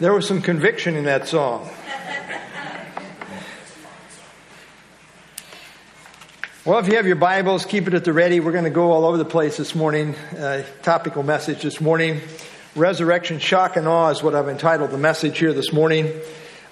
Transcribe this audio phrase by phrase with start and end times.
[0.00, 1.70] There was some conviction in that song.
[6.64, 8.40] Well, if you have your Bibles, keep it at the ready.
[8.40, 10.16] We're going to go all over the place this morning.
[10.36, 12.22] Uh, topical message this morning.
[12.74, 16.10] Resurrection, shock, and awe is what I've entitled the message here this morning.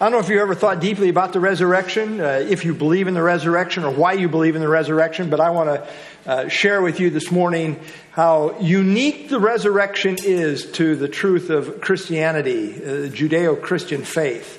[0.03, 3.07] I don't know if you ever thought deeply about the resurrection, uh, if you believe
[3.07, 5.89] in the resurrection or why you believe in the resurrection, but I want to
[6.29, 7.79] uh, share with you this morning
[8.11, 14.59] how unique the resurrection is to the truth of Christianity, uh, Judeo Christian faith.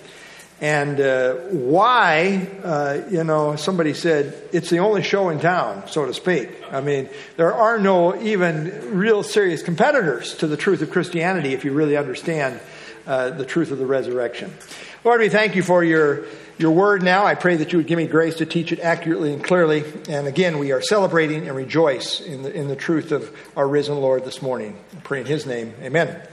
[0.62, 6.06] And uh, why, uh, you know, somebody said it's the only show in town, so
[6.06, 6.52] to speak.
[6.72, 11.66] I mean, there are no even real serious competitors to the truth of Christianity if
[11.66, 12.62] you really understand
[13.06, 14.54] uh, the truth of the resurrection.
[15.04, 16.24] Lord, we thank you for your,
[16.58, 17.26] your word now.
[17.26, 19.84] I pray that you would give me grace to teach it accurately and clearly.
[20.08, 23.98] And again, we are celebrating and rejoice in the, in the truth of our risen
[23.98, 24.80] Lord this morning.
[24.96, 25.74] I pray in his name.
[25.82, 26.26] Amen.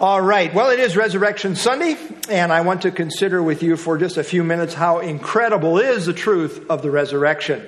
[0.00, 0.54] All right.
[0.54, 1.96] Well, it is Resurrection Sunday,
[2.28, 6.06] and I want to consider with you for just a few minutes how incredible is
[6.06, 7.66] the truth of the resurrection.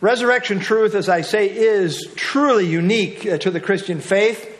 [0.00, 4.53] Resurrection truth, as I say, is truly unique uh, to the Christian faith.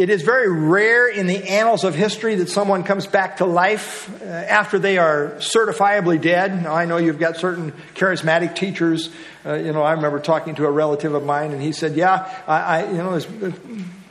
[0.00, 4.08] It is very rare in the annals of history that someone comes back to life
[4.22, 6.62] uh, after they are certifiably dead.
[6.62, 9.10] Now, I know you've got certain charismatic teachers.
[9.44, 12.26] Uh, you know, I remember talking to a relative of mine, and he said, "Yeah,
[12.46, 13.52] I, I you know, uh,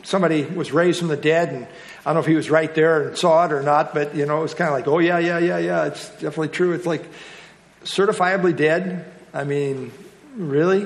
[0.03, 1.69] somebody was raised from the dead, and I
[2.05, 4.37] don't know if he was right there and saw it or not, but you know,
[4.37, 6.73] it was kind of like, oh yeah, yeah, yeah, yeah, it's definitely true.
[6.73, 7.03] It's like
[7.83, 9.11] certifiably dead.
[9.33, 9.91] I mean,
[10.35, 10.85] really?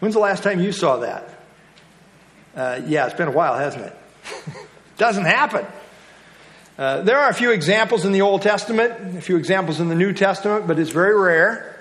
[0.00, 1.28] When's the last time you saw that?
[2.56, 3.96] Uh, yeah, it's been a while, hasn't it?
[4.96, 5.66] Doesn't happen.
[6.78, 9.94] Uh, there are a few examples in the Old Testament, a few examples in the
[9.94, 11.76] New Testament, but it's very rare.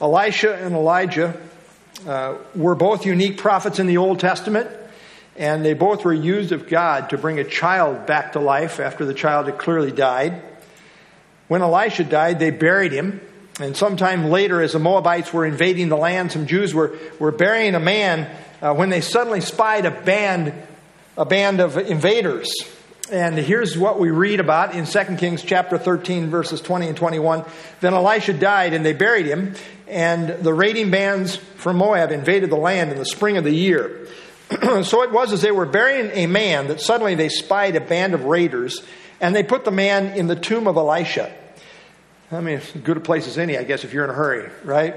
[0.00, 1.38] Elisha and Elijah
[2.06, 4.70] uh, were both unique prophets in the Old Testament,
[5.36, 9.04] and they both were used of God to bring a child back to life after
[9.04, 10.42] the child had clearly died.
[11.48, 13.20] When Elisha died, they buried him.
[13.60, 17.74] And sometime later, as the Moabites were invading the land, some Jews were, were burying
[17.74, 18.28] a man
[18.60, 20.52] uh, when they suddenly spied a band
[21.16, 22.50] a band of invaders.
[23.12, 27.44] And here's what we read about in 2 Kings chapter 13 verses 20 and 21.
[27.80, 29.54] Then Elisha died and they buried him
[29.86, 34.08] and the raiding bands from Moab invaded the land in the spring of the year.
[34.82, 38.14] so it was as they were burying a man that suddenly they spied a band
[38.14, 38.82] of raiders
[39.20, 41.32] and they put the man in the tomb of Elisha.
[42.32, 44.50] I mean, as good a place as any, I guess, if you're in a hurry,
[44.64, 44.96] right?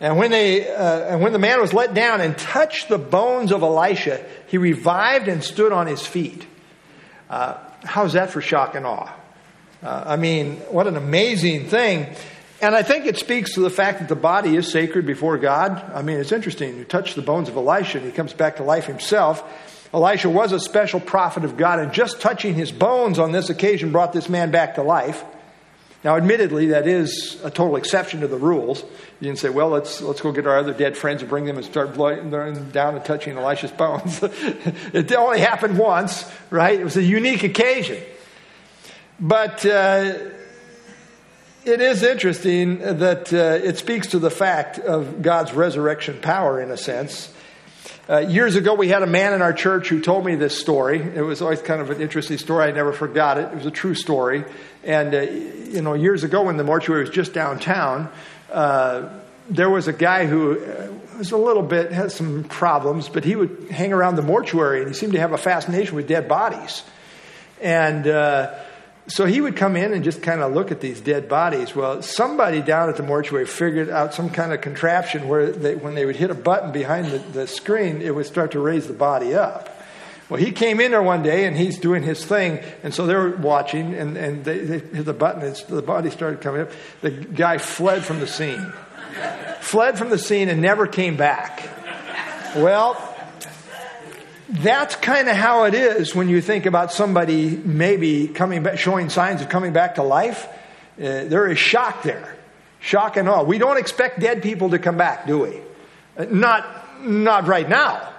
[0.00, 3.52] And when, they, uh, and when the man was let down and touched the bones
[3.52, 6.46] of Elisha, he revived and stood on his feet.
[7.28, 9.12] Uh, how's that for shock and awe?
[9.82, 12.14] Uh, I mean, what an amazing thing.
[12.62, 15.92] And I think it speaks to the fact that the body is sacred before God.
[15.94, 16.76] I mean, it's interesting.
[16.76, 19.42] You touch the bones of Elisha and he comes back to life himself.
[19.92, 23.90] Elisha was a special prophet of God, and just touching his bones on this occasion
[23.90, 25.24] brought this man back to life.
[26.02, 28.82] Now, admittedly, that is a total exception to the rules.
[29.20, 31.58] You can say, well, let's, let's go get our other dead friends and bring them
[31.58, 34.20] and start blowing them down and touching Elisha's bones.
[34.22, 36.80] it only happened once, right?
[36.80, 38.02] It was a unique occasion.
[39.20, 40.14] But uh,
[41.66, 46.70] it is interesting that uh, it speaks to the fact of God's resurrection power, in
[46.70, 47.30] a sense.
[48.08, 51.00] Uh, years ago, we had a man in our church who told me this story.
[51.00, 52.64] It was always kind of an interesting story.
[52.64, 53.52] I never forgot it.
[53.52, 54.44] It was a true story.
[54.82, 58.08] And, uh, you know, years ago when the mortuary was just downtown,
[58.50, 59.08] uh,
[59.48, 63.36] there was a guy who uh, was a little bit, had some problems, but he
[63.36, 66.82] would hang around the mortuary and he seemed to have a fascination with dead bodies.
[67.60, 68.54] And, uh,
[69.06, 71.74] so he would come in and just kind of look at these dead bodies.
[71.74, 75.94] Well, somebody down at the mortuary figured out some kind of contraption where they, when
[75.94, 78.92] they would hit a button behind the, the screen, it would start to raise the
[78.92, 79.68] body up.
[80.28, 83.30] Well, he came in there one day and he's doing his thing, and so they're
[83.30, 86.70] watching, and, and they, they hit the button, and the body started coming up.
[87.00, 88.72] The guy fled from the scene.
[89.60, 91.68] fled from the scene and never came back.
[92.54, 92.94] Well,
[94.50, 99.08] that's kind of how it is when you think about somebody maybe coming back, showing
[99.08, 100.46] signs of coming back to life.
[100.98, 102.36] Uh, there is shock there,
[102.80, 103.42] shock and awe.
[103.42, 105.60] We don't expect dead people to come back, do we?
[106.16, 108.12] Uh, not, not right now.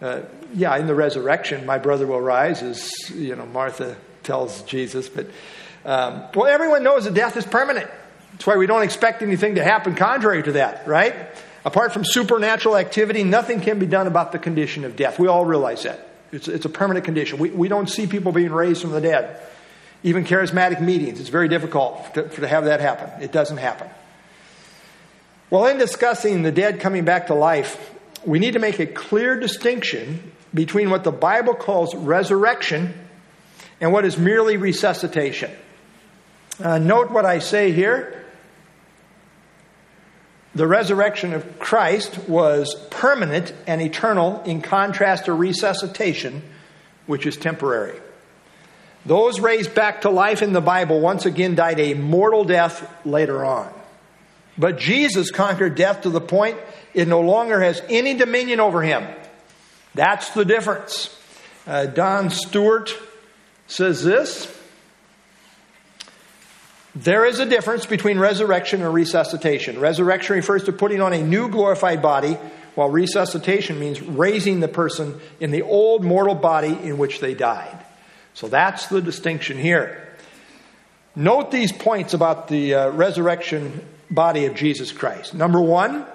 [0.00, 0.22] Uh,
[0.54, 5.08] yeah, in the resurrection, my brother will rise, as you know, Martha tells Jesus.
[5.08, 5.26] But
[5.84, 7.88] um, well, everyone knows that death is permanent.
[8.32, 11.14] That's why we don't expect anything to happen contrary to that, right?
[11.66, 15.18] Apart from supernatural activity, nothing can be done about the condition of death.
[15.18, 16.08] We all realize that.
[16.30, 17.40] It's, it's a permanent condition.
[17.40, 19.40] We, we don't see people being raised from the dead.
[20.04, 23.20] Even charismatic meetings, it's very difficult to, to have that happen.
[23.20, 23.88] It doesn't happen.
[25.50, 27.92] Well, in discussing the dead coming back to life,
[28.24, 32.94] we need to make a clear distinction between what the Bible calls resurrection
[33.80, 35.50] and what is merely resuscitation.
[36.62, 38.24] Uh, note what I say here.
[40.56, 46.42] The resurrection of Christ was permanent and eternal in contrast to resuscitation,
[47.04, 48.00] which is temporary.
[49.04, 53.44] Those raised back to life in the Bible once again died a mortal death later
[53.44, 53.70] on.
[54.56, 56.56] But Jesus conquered death to the point
[56.94, 59.06] it no longer has any dominion over him.
[59.94, 61.14] That's the difference.
[61.66, 62.96] Uh, Don Stewart
[63.66, 64.46] says this
[66.96, 69.78] There is a difference between resurrection and resuscitation.
[69.78, 72.38] Resurrection refers to putting on a new glorified body,
[72.74, 77.84] while resuscitation means raising the person in the old mortal body in which they died.
[78.32, 80.08] So that's the distinction here.
[81.14, 85.34] Note these points about the uh, resurrection body of Jesus Christ.
[85.34, 86.06] Number one,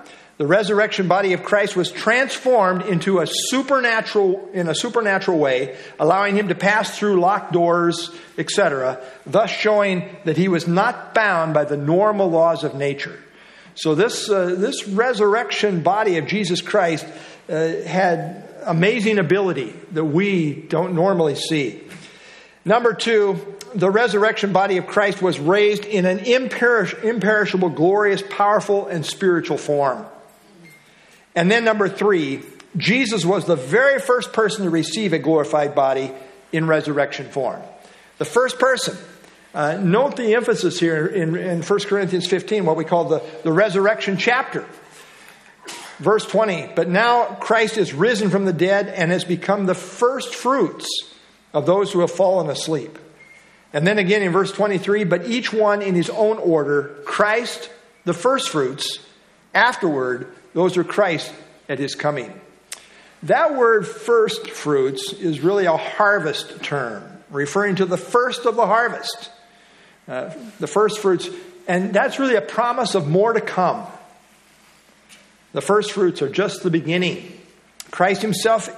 [0.42, 6.36] the resurrection body of Christ was transformed into a supernatural in a supernatural way, allowing
[6.36, 8.10] him to pass through locked doors,
[8.40, 13.20] etc., thus showing that he was not bound by the normal laws of nature.
[13.76, 17.06] So this uh, this resurrection body of Jesus Christ
[17.48, 17.54] uh,
[17.84, 21.84] had amazing ability that we don't normally see.
[22.66, 28.88] Number two, the resurrection body of Christ was raised in an imperish, imperishable, glorious, powerful,
[28.88, 30.08] and spiritual form.
[31.36, 32.44] And then number three,
[32.78, 36.12] Jesus was the very first person to receive a glorified body
[36.52, 37.62] in resurrection form.
[38.18, 38.98] The first person.
[39.54, 43.52] Uh, note the emphasis here in, in 1 Corinthians 15, what we call the, the
[43.52, 44.66] resurrection chapter.
[45.98, 50.34] Verse 20, but now Christ is risen from the dead and has become the first
[50.34, 50.88] fruits
[51.54, 52.98] of those who have fallen asleep.
[53.74, 57.70] And then again in verse 23, but each one in his own order, Christ
[58.06, 59.00] the first fruits,
[59.54, 61.34] afterward, those are Christ
[61.70, 62.40] at his coming.
[63.24, 68.66] That word first fruits is really a harvest term, referring to the first of the
[68.66, 69.30] harvest.
[70.08, 71.30] Uh, the first fruits,
[71.68, 73.86] and that's really a promise of more to come.
[75.54, 77.40] The first fruits are just the beginning.
[77.92, 78.70] Christ himself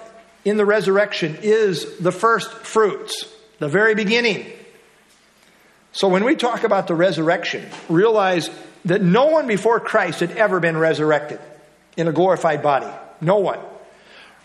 [0.44, 4.46] in the resurrection is the first fruits, the very beginning.
[5.94, 8.50] So when we talk about the resurrection, realize
[8.86, 11.40] that no one before Christ had ever been resurrected
[11.98, 12.92] in a glorified body.
[13.22, 13.60] No one.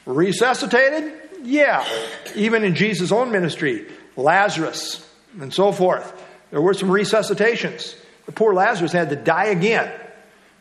[0.07, 1.13] Resuscitated?
[1.43, 1.87] Yeah.
[2.35, 3.87] Even in Jesus' own ministry,
[4.17, 5.07] Lazarus
[5.41, 6.13] and so forth.
[6.51, 7.95] There were some resuscitations.
[8.27, 9.91] The poor Lazarus had to die again.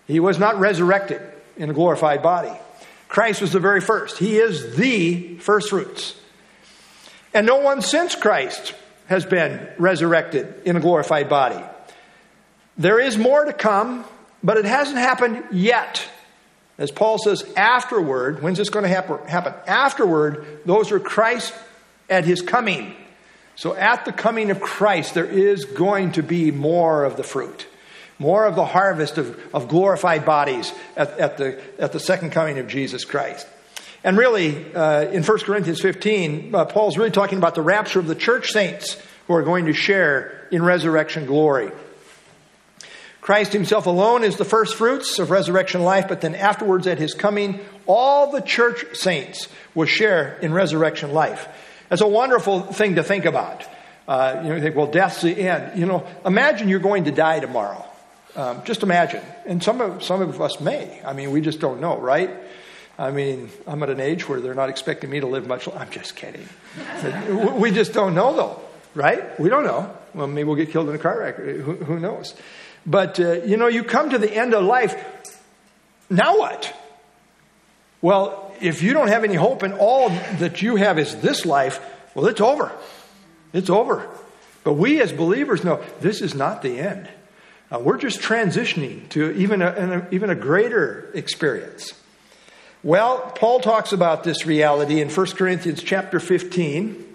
[0.08, 1.22] He was not resurrected
[1.58, 2.54] in a glorified body.
[3.08, 4.18] Christ was the very first.
[4.18, 6.16] He is the first fruits.
[7.34, 8.74] And no one since Christ
[9.08, 11.64] has been resurrected in a glorified body.
[12.78, 14.06] There is more to come,
[14.44, 16.08] but it hasn't happened yet.
[16.78, 19.54] As Paul says, afterward, when's this going to happen?
[19.68, 21.54] Afterward, those are Christ
[22.10, 22.96] at his coming.
[23.56, 27.66] So at the coming of Christ, there is going to be more of the fruit,
[28.20, 32.60] more of the harvest of, of glorified bodies at, at, the, at the second coming
[32.60, 33.48] of Jesus Christ.
[34.04, 38.06] And really, uh, in 1 Corinthians 15, uh, Paul's really talking about the rapture of
[38.06, 41.72] the church saints who are going to share in resurrection glory.
[43.28, 47.14] Christ himself alone is the first fruits of resurrection life, but then afterwards at his
[47.14, 51.46] coming, all the church saints will share in resurrection life.
[51.90, 53.66] That's a wonderful thing to think about.
[54.08, 55.78] Uh, you know, you think, well, death's the end.
[55.78, 57.86] You know, imagine you're going to die tomorrow.
[58.38, 59.26] Um, just imagine.
[59.46, 61.02] And some of, some of us may.
[61.06, 62.30] I mean, we just don't know, right?
[62.98, 65.68] I mean, I'm at an age where they're not expecting me to live much.
[65.68, 66.48] I'm just kidding.
[67.60, 68.62] we just don't know, though,
[68.96, 69.38] right?
[69.38, 69.94] We don't know.
[70.14, 71.36] Well, maybe we'll get killed in a car wreck.
[71.36, 72.34] Who, who knows?
[72.88, 74.96] But, uh, you know, you come to the end of life,
[76.10, 76.74] now what?
[78.02, 81.82] Well, if you don't have any hope and all that you have is this life,
[82.16, 82.72] well, it's over.
[83.52, 84.10] It's over.
[84.64, 87.10] But we as believers know this is not the end.
[87.70, 91.94] Uh, we're just transitioning to even a, a, even a greater experience.
[92.84, 97.07] Well, Paul talks about this reality in 1 Corinthians chapter 15.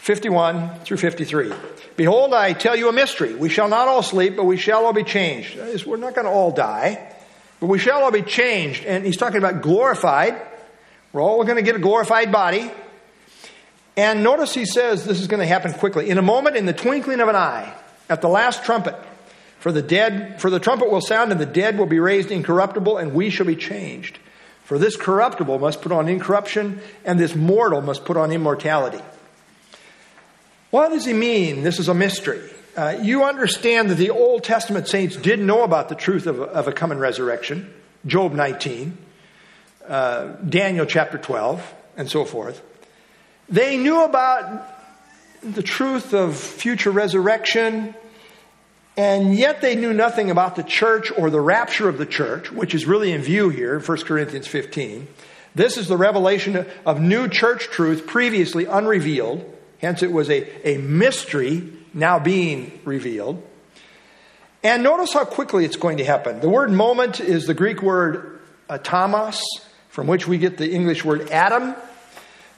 [0.00, 1.52] 51 through 53.
[1.96, 3.34] Behold, I tell you a mystery.
[3.34, 5.58] We shall not all sleep, but we shall all be changed.
[5.84, 7.14] We're not going to all die,
[7.60, 8.86] but we shall all be changed.
[8.86, 10.40] And he's talking about glorified.
[11.12, 12.70] We're all going to get a glorified body.
[13.94, 16.08] And notice he says this is going to happen quickly.
[16.08, 17.74] In a moment, in the twinkling of an eye,
[18.08, 18.96] at the last trumpet,
[19.58, 22.96] for the dead, for the trumpet will sound, and the dead will be raised incorruptible,
[22.96, 24.18] and we shall be changed.
[24.64, 29.02] For this corruptible must put on incorruption, and this mortal must put on immortality.
[30.70, 31.62] What does he mean?
[31.62, 32.48] This is a mystery.
[32.76, 36.44] Uh, you understand that the Old Testament saints didn't know about the truth of a,
[36.44, 37.74] of a coming resurrection,
[38.06, 38.96] Job 19,
[39.88, 42.62] uh, Daniel chapter 12, and so forth.
[43.48, 44.64] They knew about
[45.42, 47.96] the truth of future resurrection,
[48.96, 52.76] and yet they knew nothing about the church or the rapture of the church, which
[52.76, 55.08] is really in view here in 1 Corinthians 15.
[55.56, 59.56] This is the revelation of new church truth previously unrevealed.
[59.80, 63.42] Hence, it was a, a mystery now being revealed.
[64.62, 66.40] And notice how quickly it's going to happen.
[66.40, 69.40] The word moment is the Greek word atomos,
[69.88, 71.74] from which we get the English word atom.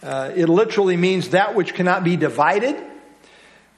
[0.02, 2.76] Uh, it literally means that which cannot be divided.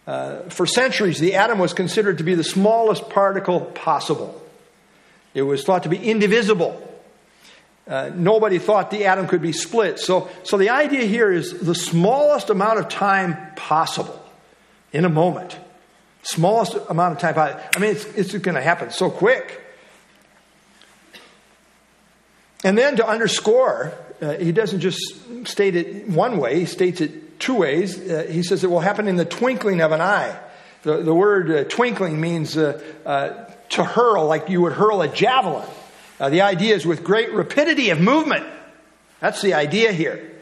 [0.06, 4.40] Uh, for centuries, the atom was considered to be the smallest particle possible.
[5.34, 6.80] It was thought to be indivisible.
[7.86, 9.98] Uh, nobody thought the atom could be split.
[9.98, 14.22] So, so the idea here is the smallest amount of time possible
[14.92, 15.58] in a moment.
[16.22, 17.58] Smallest amount of time.
[17.76, 19.60] I mean, it's, it's going to happen so quick.
[22.64, 24.98] And then to underscore, uh, he doesn't just
[25.46, 28.00] state it one way, he states it two ways.
[28.00, 30.34] Uh, he says it will happen in the twinkling of an eye.
[30.84, 35.68] The, the word uh, twinkling means uh, to hurl, like you would hurl a javelin.
[36.18, 38.46] Uh, the idea is with great rapidity of movement.
[39.20, 40.32] That's the idea here.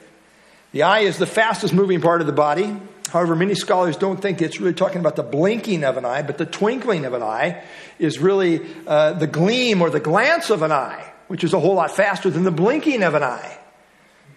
[0.73, 2.77] The eye is the fastest moving part of the body.
[3.11, 6.39] However, many scholars don't think it's really talking about the blinking of an eye, but
[6.39, 7.63] the twinkling of an eye
[7.99, 11.75] is really uh, the gleam or the glance of an eye, which is a whole
[11.75, 13.59] lot faster than the blinking of an eye.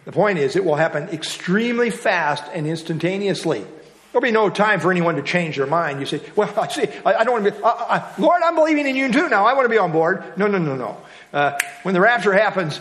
[0.03, 3.65] The point is, it will happen extremely fast and instantaneously.
[4.11, 5.99] There'll be no time for anyone to change their mind.
[5.99, 8.55] You say, Well, I see, I, I don't want to be, uh, uh, Lord, I'm
[8.55, 9.45] believing in you too now.
[9.45, 10.37] I want to be on board.
[10.37, 10.97] No, no, no, no.
[11.35, 12.79] Uh, when the rapture happens,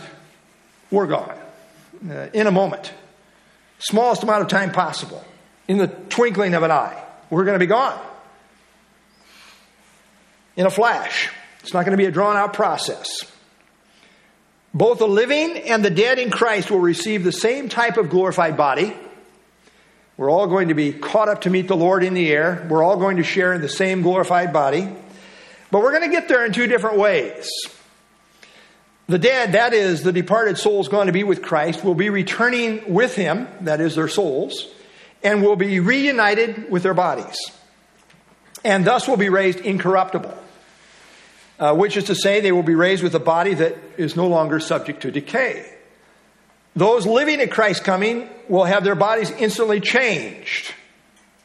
[0.89, 1.37] we're gone
[2.09, 2.93] uh, in a moment.
[3.79, 5.21] Smallest amount of time possible
[5.67, 7.03] in the twinkling of an eye.
[7.29, 7.99] We're going to be gone.
[10.55, 11.29] In a flash.
[11.63, 13.29] It's not going to be a drawn out process.
[14.73, 18.55] Both the living and the dead in Christ will receive the same type of glorified
[18.55, 18.95] body.
[20.15, 22.65] We're all going to be caught up to meet the Lord in the air.
[22.69, 24.87] We're all going to share in the same glorified body.
[25.71, 27.49] But we're going to get there in two different ways.
[29.07, 32.93] The dead, that is, the departed souls going to be with Christ, will be returning
[32.93, 34.67] with him, that is, their souls
[35.25, 37.35] and will be reunited with their bodies,
[38.63, 40.37] and thus will be raised incorruptible.
[41.57, 44.27] Uh, which is to say, they will be raised with a body that is no
[44.27, 45.65] longer subject to decay.
[46.75, 50.73] Those living at Christ's coming will have their bodies instantly changed,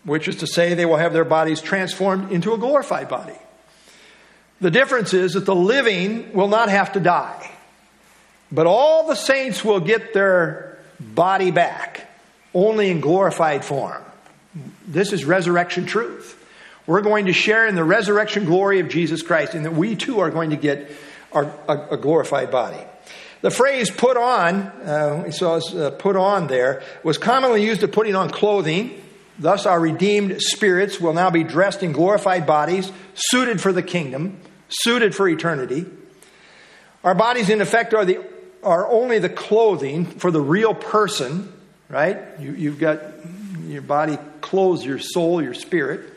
[0.03, 3.39] which is to say, they will have their bodies transformed into a glorified body.
[4.61, 7.50] The difference is that the living will not have to die,
[8.53, 12.09] but all the saints will get their body back
[12.55, 14.03] only in glorified form.
[14.87, 16.37] This is resurrection truth.
[16.87, 20.21] We're going to share in the resurrection glory of Jesus Christ, and that we too
[20.21, 20.91] are going to get
[21.33, 22.81] our, a, a glorified body.
[23.43, 27.93] The phrase put on, uh, we saw uh, put on there, was commonly used of
[27.93, 29.03] putting on clothing.
[29.39, 34.39] Thus, our redeemed spirits will now be dressed in glorified bodies, suited for the kingdom,
[34.69, 35.87] suited for eternity.
[37.03, 38.23] Our bodies, in effect, are, the,
[38.63, 41.53] are only the clothing for the real person
[41.91, 42.19] right?
[42.39, 43.03] You, you've got
[43.67, 46.09] your body clothes your soul, your spirit.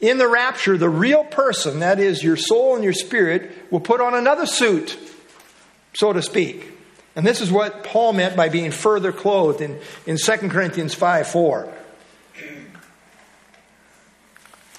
[0.00, 4.00] In the rapture, the real person, that is your soul and your spirit, will put
[4.00, 4.96] on another suit,
[5.94, 6.72] so to speak.
[7.16, 11.26] And this is what Paul meant by being further clothed in, in 2 Corinthians 5
[11.26, 11.74] 4.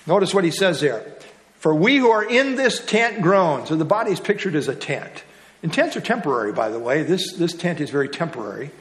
[0.07, 1.05] Notice what he says there.
[1.59, 3.65] For we who are in this tent groan.
[3.67, 5.23] So the body is pictured as a tent.
[5.61, 7.03] And tents are temporary, by the way.
[7.03, 8.71] This, this tent is very temporary.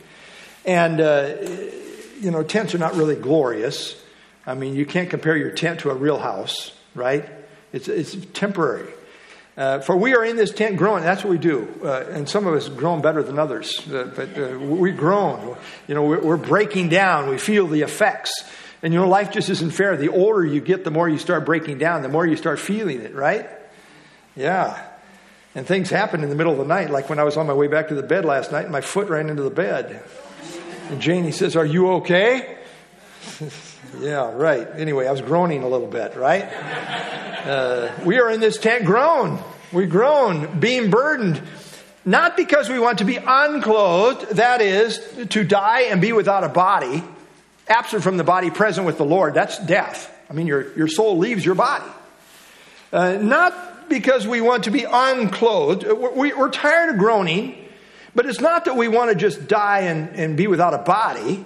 [0.65, 1.35] And, uh,
[2.21, 4.01] you know, tents are not really glorious.
[4.47, 7.29] I mean, you can't compare your tent to a real house, right?
[7.73, 8.93] It's, it's temporary.
[9.57, 11.03] Uh, for we are in this tent growing.
[11.03, 11.69] That's what we do.
[11.83, 13.77] Uh, and some of us groan better than others.
[13.89, 15.57] Uh, but uh, we groan.
[15.89, 17.29] You know, we're, we're, breaking down.
[17.29, 18.33] We feel the effects.
[18.83, 19.97] And, you know, life just isn't fair.
[19.97, 23.01] The older you get, the more you start breaking down, the more you start feeling
[23.01, 23.51] it, right?
[24.37, 24.88] Yeah.
[25.55, 27.55] And things happen in the middle of the night, like when I was on my
[27.55, 30.03] way back to the bed last night and my foot ran into the bed.
[30.91, 32.59] And Janie says, Are you okay?
[34.01, 34.69] yeah, right.
[34.75, 36.45] Anyway, I was groaning a little bit, right?
[36.45, 39.39] Uh, we are in this tent groan.
[39.73, 41.43] We groan, being burdened,
[42.05, 44.99] not because we want to be unclothed, that is,
[45.31, 47.05] to die and be without a body,
[47.69, 49.35] absent from the body, present with the Lord.
[49.35, 50.15] That's death.
[50.31, 51.91] I mean, your, your soul leaves your body.
[52.91, 55.85] Uh, not because we want to be unclothed.
[55.85, 57.69] We, we're tired of groaning
[58.19, 61.45] but it's not that we want to just die and, and be without a body,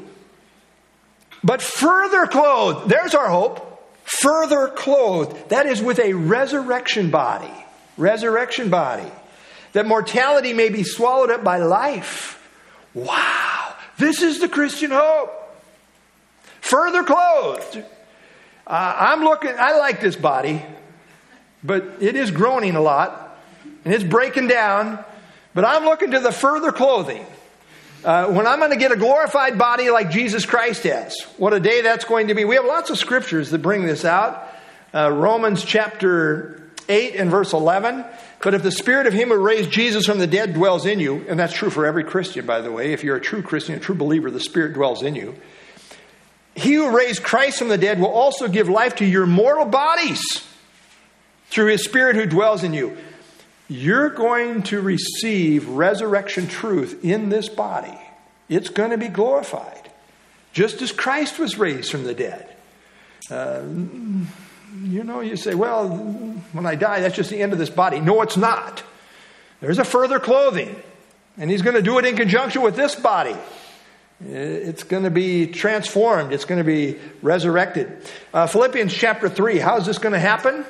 [1.45, 2.89] but further clothed.
[2.89, 3.69] There's our hope.
[4.05, 5.51] Further clothed.
[5.51, 7.53] That is with a resurrection body.
[7.99, 9.11] Resurrection body.
[9.75, 12.39] That mortality may be swallowed up by life.
[12.95, 13.75] Wow.
[13.99, 15.31] This is the Christian hope.
[16.63, 17.85] further clothed.
[18.67, 20.65] Uh, I'm looking, I like this body,
[21.63, 23.39] but it is groaning a lot
[23.85, 25.05] and it's breaking down.
[25.55, 27.27] But I'm looking to the further clothing.
[28.05, 31.15] Uh, when I'm going to get a glorified body like Jesus Christ has.
[31.37, 32.45] What a day that's going to be.
[32.45, 34.49] We have lots of scriptures that bring this out.
[34.93, 38.05] Uh, Romans chapter 8 and verse 11.
[38.41, 41.25] But if the spirit of him who raised Jesus from the dead dwells in you,
[41.29, 43.81] and that's true for every Christian, by the way, if you're a true Christian, a
[43.81, 45.37] true believer, the spirit dwells in you.
[46.57, 50.45] He who raised Christ from the dead will also give life to your mortal bodies
[51.53, 52.97] through his spirit who dwells in you.
[53.69, 57.99] You're going to receive resurrection truth in this body.
[58.49, 59.91] It's going to be glorified,
[60.53, 62.49] just as Christ was raised from the dead.
[63.31, 63.63] Uh,
[64.83, 65.89] you know, you say, well,
[66.53, 68.01] when I die, that's just the end of this body.
[68.01, 68.83] No, it's not.
[69.61, 70.75] There's a further clothing,
[71.37, 73.37] and he's going to do it in conjunction with this body.
[74.25, 76.33] It's going to be transformed.
[76.33, 77.93] It's going to be resurrected.
[78.33, 79.59] Uh, Philippians chapter 3.
[79.59, 80.65] How is this going to happen?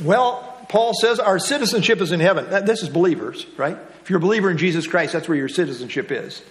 [0.00, 2.48] Well, Paul says our citizenship is in heaven.
[2.64, 3.76] This is believers, right?
[4.02, 6.42] If you're a believer in Jesus Christ, that's where your citizenship is.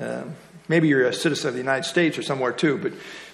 [0.00, 0.24] Uh,
[0.68, 2.92] maybe you're a citizen of the United States or somewhere too, but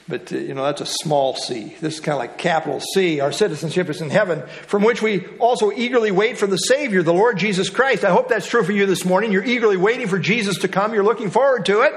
[0.09, 1.77] but uh, you know that's a small c.
[1.81, 3.21] This is kind of like capital C.
[3.21, 7.13] Our citizenship is in heaven, from which we also eagerly wait for the Savior, the
[7.13, 8.05] Lord Jesus Christ.
[8.05, 9.33] I hope that's true for you this morning.
[9.33, 10.95] You're eagerly waiting for Jesus to come.
[10.95, 11.93] You're looking forward to it.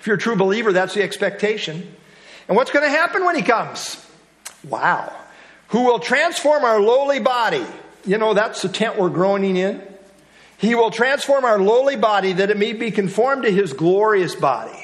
[0.00, 1.94] If you're a true believer, that's the expectation.
[2.48, 4.02] And what's going to happen when He comes?
[4.64, 5.12] Wow
[5.68, 7.64] who will transform our lowly body.
[8.04, 9.82] You know, that's the tent we're groaning in.
[10.58, 14.78] He will transform our lowly body that it may be conformed to his glorious body.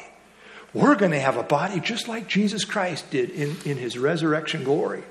[0.74, 4.64] We're going to have a body just like Jesus Christ did in, in his resurrection
[4.64, 5.02] glory.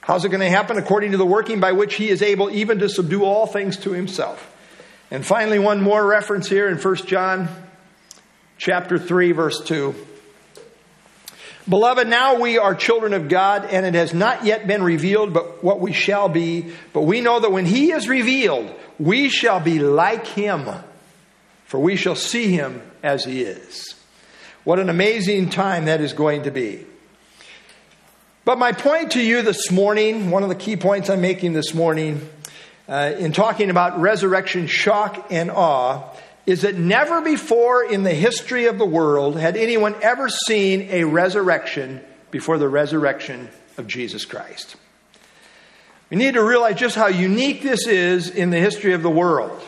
[0.00, 0.78] How's it going to happen?
[0.78, 3.92] According to the working by which he is able even to subdue all things to
[3.92, 4.48] himself.
[5.10, 7.48] And finally, one more reference here in 1 John
[8.58, 9.94] chapter 3, verse 2.
[11.68, 15.62] Beloved, now we are children of God, and it has not yet been revealed but
[15.62, 16.72] what we shall be.
[16.92, 20.68] But we know that when He is revealed, we shall be like Him,
[21.66, 23.94] for we shall see Him as He is.
[24.64, 26.84] What an amazing time that is going to be.
[28.44, 31.74] But my point to you this morning, one of the key points I'm making this
[31.74, 32.28] morning,
[32.88, 36.02] uh, in talking about resurrection shock and awe,
[36.46, 41.04] is that never before in the history of the world had anyone ever seen a
[41.04, 42.00] resurrection
[42.30, 44.76] before the resurrection of Jesus Christ.
[46.10, 49.66] We need to realize just how unique this is in the history of the world.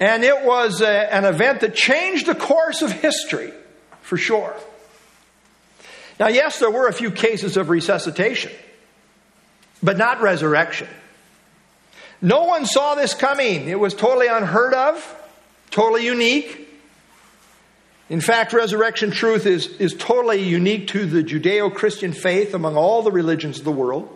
[0.00, 3.52] And it was a, an event that changed the course of history,
[4.00, 4.54] for sure.
[6.18, 8.52] Now, yes, there were a few cases of resuscitation,
[9.82, 10.88] but not resurrection.
[12.22, 13.68] No one saw this coming.
[13.68, 15.23] It was totally unheard of.
[15.74, 16.68] Totally unique.
[18.08, 23.02] In fact, resurrection truth is, is totally unique to the Judeo Christian faith among all
[23.02, 24.08] the religions of the world.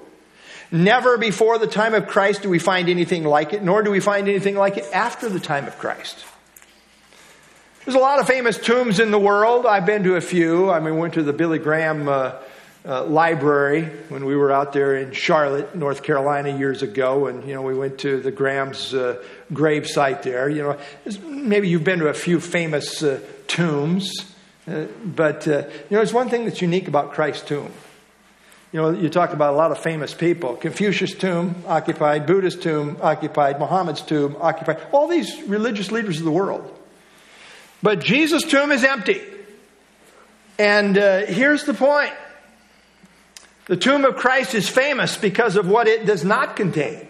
[0.71, 3.99] Never before the time of Christ do we find anything like it, nor do we
[3.99, 6.25] find anything like it after the time of Christ.
[7.85, 9.67] There's a lot of famous tombs in the world.
[9.67, 10.71] I've been to a few.
[10.71, 12.35] I mean, went to the Billy Graham uh,
[12.85, 17.55] uh, library when we were out there in Charlotte, North Carolina, years ago, and you
[17.55, 20.49] know we went to the Graham's uh, grave site there.
[20.49, 20.79] You know,
[21.25, 24.35] maybe you've been to a few famous uh, tombs,
[24.67, 27.73] uh, but uh, you know, there's one thing that's unique about Christ's tomb.
[28.73, 30.55] You know, you talk about a lot of famous people.
[30.57, 36.31] Confucius' tomb occupied, Buddha's tomb occupied, Muhammad's tomb occupied, all these religious leaders of the
[36.31, 36.75] world.
[37.83, 39.23] But Jesus' tomb is empty.
[40.59, 42.13] And here's the point
[43.69, 47.07] the tomb of Christ is famous because of what it does not contain.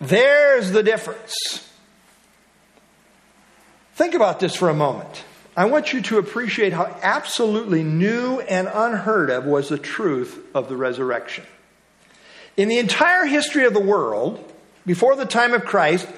[0.00, 1.66] There's the difference.
[3.94, 5.24] Think about this for a moment.
[5.56, 10.68] I want you to appreciate how absolutely new and unheard of was the truth of
[10.68, 11.44] the resurrection.
[12.56, 14.52] In the entire history of the world,
[14.86, 16.08] before the time of Christ,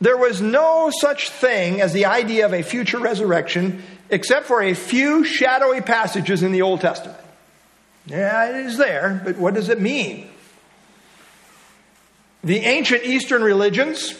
[0.00, 4.74] there was no such thing as the idea of a future resurrection except for a
[4.74, 7.18] few shadowy passages in the Old Testament.
[8.06, 10.28] Yeah, it is there, but what does it mean?
[12.42, 14.14] The ancient Eastern religions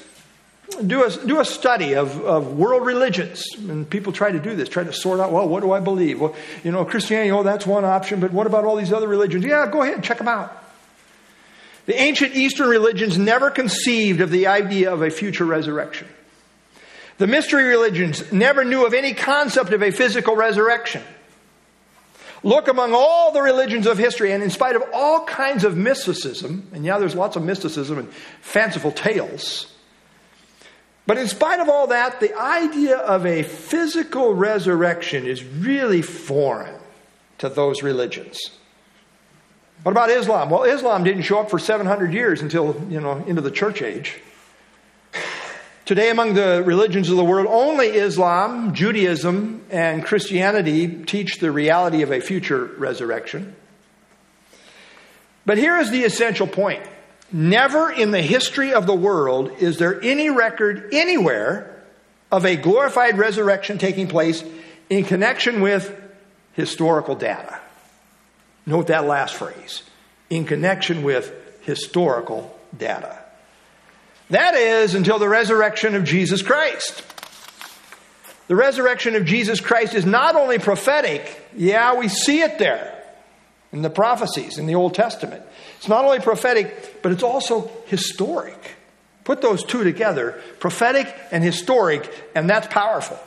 [0.86, 4.68] do a, do a study of, of world religions, and people try to do this,
[4.68, 6.20] try to sort out, well, what do I believe?
[6.20, 9.44] Well, you know, Christianity, oh, that's one option, but what about all these other religions?
[9.44, 10.56] Yeah, go ahead, check them out.
[11.86, 16.08] The ancient Eastern religions never conceived of the idea of a future resurrection.
[17.18, 21.02] The mystery religions never knew of any concept of a physical resurrection.
[22.44, 26.68] Look among all the religions of history, and in spite of all kinds of mysticism,
[26.72, 29.74] and yeah, there's lots of mysticism and fanciful tales,
[31.06, 36.80] But in spite of all that, the idea of a physical resurrection is really foreign
[37.38, 38.38] to those religions.
[39.82, 40.48] What about Islam?
[40.48, 44.18] Well, Islam didn't show up for 700 years until, you know, into the church age.
[45.84, 52.00] Today, among the religions of the world, only Islam, Judaism, and Christianity teach the reality
[52.00, 53.54] of a future resurrection.
[55.44, 56.82] But here is the essential point
[57.30, 61.82] never in the history of the world is there any record anywhere
[62.30, 64.44] of a glorified resurrection taking place
[64.88, 66.00] in connection with
[66.52, 67.58] historical data.
[68.66, 69.82] Note that last phrase
[70.30, 73.23] in connection with historical data.
[74.34, 77.04] That is until the resurrection of Jesus Christ.
[78.48, 83.00] The resurrection of Jesus Christ is not only prophetic, yeah, we see it there
[83.72, 85.44] in the prophecies in the Old Testament.
[85.76, 88.58] It's not only prophetic, but it's also historic.
[89.22, 93.20] Put those two together prophetic and historic, and that's powerful.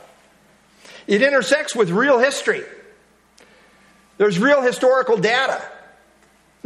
[1.06, 2.64] It intersects with real history.
[4.18, 5.62] There's real historical data.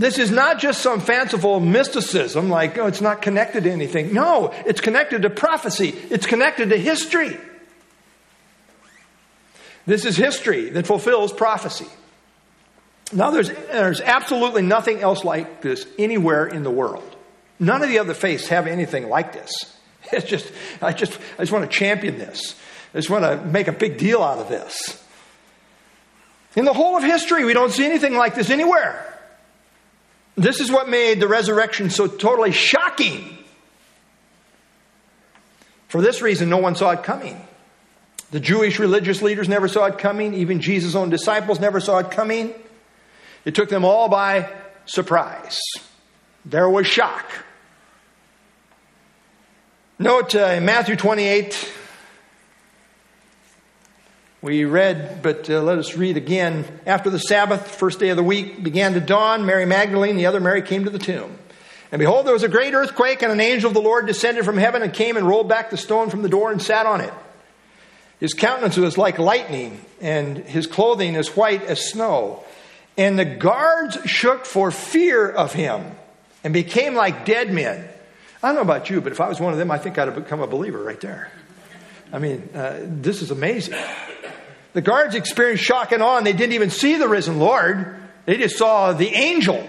[0.02, 4.12] This is not just some fanciful mysticism, like, oh, it's not connected to anything.
[4.12, 7.38] No, it's connected to prophecy, it's connected to history.
[9.86, 11.86] This is history that fulfills prophecy.
[13.12, 17.14] Now, there's, there's absolutely nothing else like this anywhere in the world.
[17.60, 19.52] None of the other faiths have anything like this.
[20.12, 22.56] It's just, I just, I just want to champion this.
[22.92, 25.00] I just want to make a big deal out of this.
[26.56, 29.11] In the whole of history, we don't see anything like this anywhere.
[30.36, 33.38] This is what made the resurrection so totally shocking.
[35.88, 37.40] For this reason, no one saw it coming.
[38.30, 40.32] The Jewish religious leaders never saw it coming.
[40.32, 42.54] Even Jesus' own disciples never saw it coming.
[43.44, 44.50] It took them all by
[44.86, 45.60] surprise.
[46.46, 47.26] There was shock.
[49.98, 51.72] Note uh, in Matthew 28,
[54.42, 56.64] we read, but uh, let us read again.
[56.84, 59.46] After the Sabbath, first day of the week, began to dawn.
[59.46, 61.38] Mary Magdalene, the other Mary, came to the tomb.
[61.92, 64.56] And behold, there was a great earthquake, and an angel of the Lord descended from
[64.56, 67.12] heaven and came and rolled back the stone from the door and sat on it.
[68.18, 72.42] His countenance was like lightning, and his clothing as white as snow.
[72.96, 75.92] And the guards shook for fear of him
[76.42, 77.88] and became like dead men.
[78.42, 80.08] I don't know about you, but if I was one of them, I think I'd
[80.08, 81.30] have become a believer right there.
[82.12, 83.78] I mean, uh, this is amazing.
[84.72, 87.96] The guards experienced shock and awe, and they didn't even see the risen Lord.
[88.24, 89.68] They just saw the angel.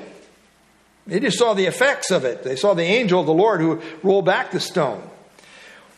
[1.05, 2.43] They just saw the effects of it.
[2.43, 5.09] They saw the angel of the Lord who rolled back the stone.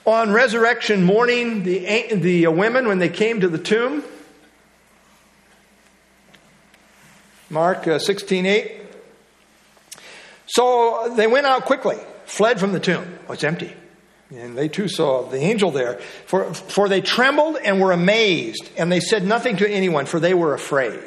[0.06, 4.04] On resurrection morning, the, the women, when they came to the tomb,
[7.50, 8.82] Mark uh, 16 8.
[10.48, 13.20] So they went out quickly, fled from the tomb.
[13.28, 13.76] Oh, it's empty.
[14.32, 16.00] And they too saw the angel there.
[16.26, 20.34] For, for they trembled and were amazed, and they said nothing to anyone, for they
[20.34, 21.04] were afraid.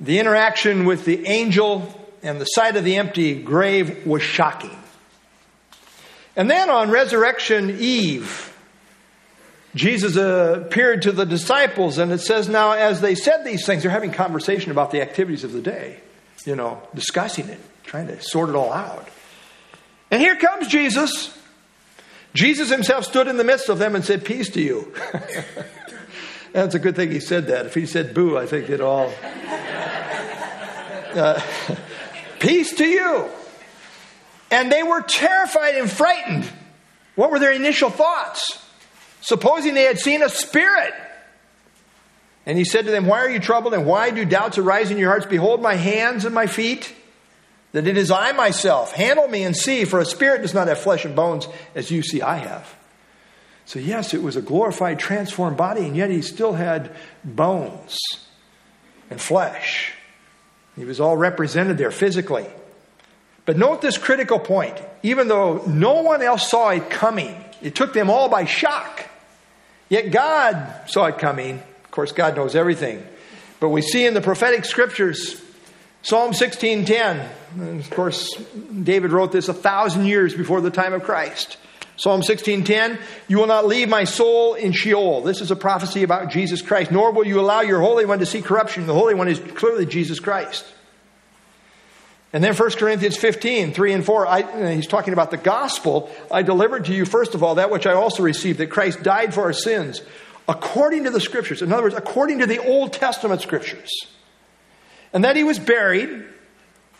[0.00, 4.76] The interaction with the angel and the sight of the empty grave was shocking.
[6.36, 8.50] And then on resurrection eve,
[9.76, 13.90] Jesus appeared to the disciples, and it says, Now, as they said these things, they're
[13.90, 16.00] having conversation about the activities of the day,
[16.44, 19.08] you know, discussing it, trying to sort it all out.
[20.10, 21.36] And here comes Jesus
[22.34, 24.92] Jesus himself stood in the midst of them and said, Peace to you.
[26.52, 27.66] That's a good thing he said that.
[27.66, 29.12] If he said boo, I think it all.
[31.14, 31.40] Uh,
[32.40, 33.28] Peace to you.
[34.50, 36.48] And they were terrified and frightened.
[37.14, 38.62] What were their initial thoughts?
[39.20, 40.92] Supposing they had seen a spirit.
[42.46, 44.98] And he said to them, Why are you troubled and why do doubts arise in
[44.98, 45.26] your hearts?
[45.26, 46.94] Behold my hands and my feet
[47.74, 48.92] that it is I myself.
[48.92, 52.02] Handle me and see, for a spirit does not have flesh and bones as you
[52.02, 52.72] see I have.
[53.66, 57.98] So, yes, it was a glorified, transformed body, and yet he still had bones
[59.10, 59.92] and flesh.
[60.76, 62.46] He was all represented there physically.
[63.44, 64.80] But note this critical point.
[65.02, 69.04] Even though no one else saw it coming, it took them all by shock.
[69.88, 71.58] Yet God saw it coming.
[71.84, 73.04] Of course, God knows everything.
[73.58, 75.42] But we see in the prophetic scriptures
[76.04, 77.26] Psalm 16:10.
[77.58, 78.30] And Of course,
[78.82, 81.56] David wrote this a thousand years before the time of Christ.
[81.96, 86.28] Psalm 16:10, "You will not leave my soul in Sheol." This is a prophecy about
[86.30, 86.90] Jesus Christ.
[86.90, 88.86] Nor will you allow your Holy One to see corruption.
[88.86, 90.66] The Holy One is clearly Jesus Christ.
[92.34, 96.10] And then 1 Corinthians 15, 3 and 4, I, uh, he's talking about the gospel.
[96.30, 99.32] I delivered to you, first of all, that which I also received, that Christ died
[99.32, 100.02] for our sins,
[100.48, 101.62] according to the scriptures.
[101.62, 103.88] In other words, according to the Old Testament scriptures
[105.14, 106.24] and that he was buried,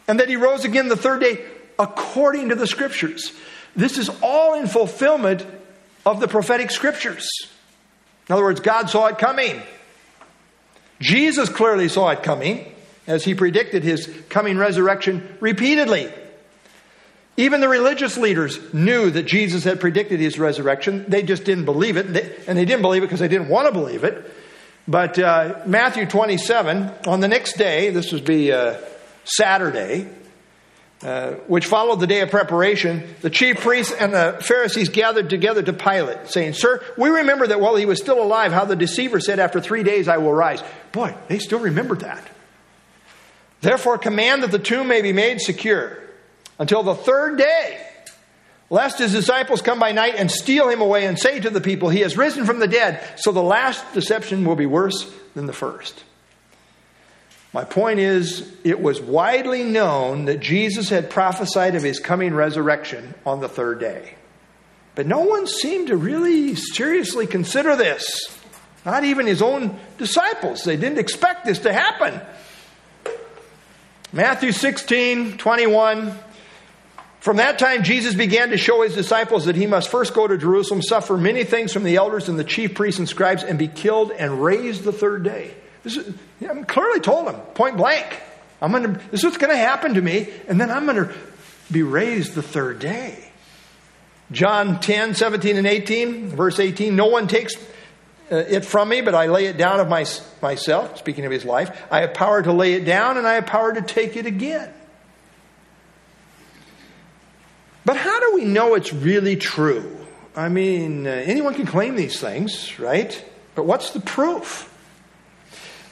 [0.08, 1.44] and that he rose again the third day
[1.78, 3.32] according to the scriptures.
[3.76, 5.44] This is all in fulfillment
[6.06, 7.28] of the prophetic scriptures.
[8.28, 9.60] In other words, God saw it coming.
[11.00, 12.72] Jesus clearly saw it coming
[13.06, 16.10] as he predicted his coming resurrection repeatedly.
[17.36, 21.04] Even the religious leaders knew that Jesus had predicted his resurrection.
[21.08, 22.06] They just didn't believe it.
[22.46, 24.24] And they didn't believe it because they didn't want to believe it.
[24.86, 28.76] But uh, Matthew 27, on the next day, this would be uh,
[29.24, 30.08] Saturday,
[31.02, 35.62] uh, which followed the day of preparation, the chief priests and the Pharisees gathered together
[35.62, 39.20] to Pilate, saying, Sir, we remember that while he was still alive, how the deceiver
[39.20, 40.62] said, After three days I will rise.
[40.92, 42.28] Boy, they still remembered that.
[43.62, 45.98] Therefore, command that the tomb may be made secure
[46.58, 47.86] until the third day,
[48.70, 51.88] lest his disciples come by night and steal him away and say to the people,
[51.88, 53.02] He has risen from the dead.
[53.16, 56.04] So the last deception will be worse than the first.
[57.52, 63.14] My point is, it was widely known that Jesus had prophesied of his coming resurrection
[63.24, 64.14] on the third day.
[64.96, 68.04] But no one seemed to really seriously consider this.
[68.84, 70.64] Not even his own disciples.
[70.64, 72.20] They didn't expect this to happen.
[74.12, 76.18] Matthew 16, 21.
[77.24, 80.36] From that time, Jesus began to show his disciples that he must first go to
[80.36, 83.66] Jerusalem, suffer many things from the elders and the chief priests and scribes, and be
[83.66, 85.54] killed and raised the third day.
[85.84, 88.20] This is, I clearly told him, point blank.
[88.60, 91.14] I'm gonna, this is what's going to happen to me, and then I'm going to
[91.72, 93.24] be raised the third day.
[94.30, 97.56] John 10, 17, and 18, verse 18 No one takes
[98.30, 100.04] uh, it from me, but I lay it down of my,
[100.42, 100.98] myself.
[100.98, 103.72] Speaking of his life, I have power to lay it down, and I have power
[103.72, 104.70] to take it again.
[107.84, 109.98] But how do we know it's really true?
[110.34, 113.24] I mean, uh, anyone can claim these things, right?
[113.54, 114.70] But what's the proof?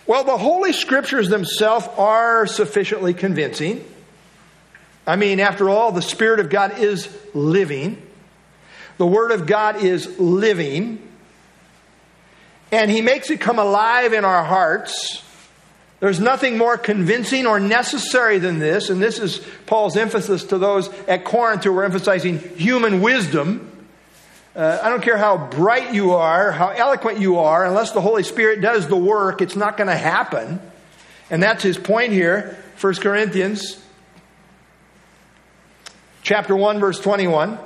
[0.07, 3.85] Well, the Holy Scriptures themselves are sufficiently convincing.
[5.07, 8.03] I mean, after all, the Spirit of God is living,
[8.99, 11.07] the Word of God is living,
[12.73, 15.23] and He makes it come alive in our hearts.
[16.03, 20.89] There's nothing more convincing or necessary than this, and this is Paul's emphasis to those
[21.07, 23.87] at Corinth who were emphasizing human wisdom.
[24.57, 28.25] Uh, I don't care how bright you are, how eloquent you are, unless the Holy
[28.25, 30.61] Spirit does the work, it's not going to happen.
[31.31, 33.81] And that's his point here, 1 Corinthians
[36.23, 37.61] chapter 1 verse 21.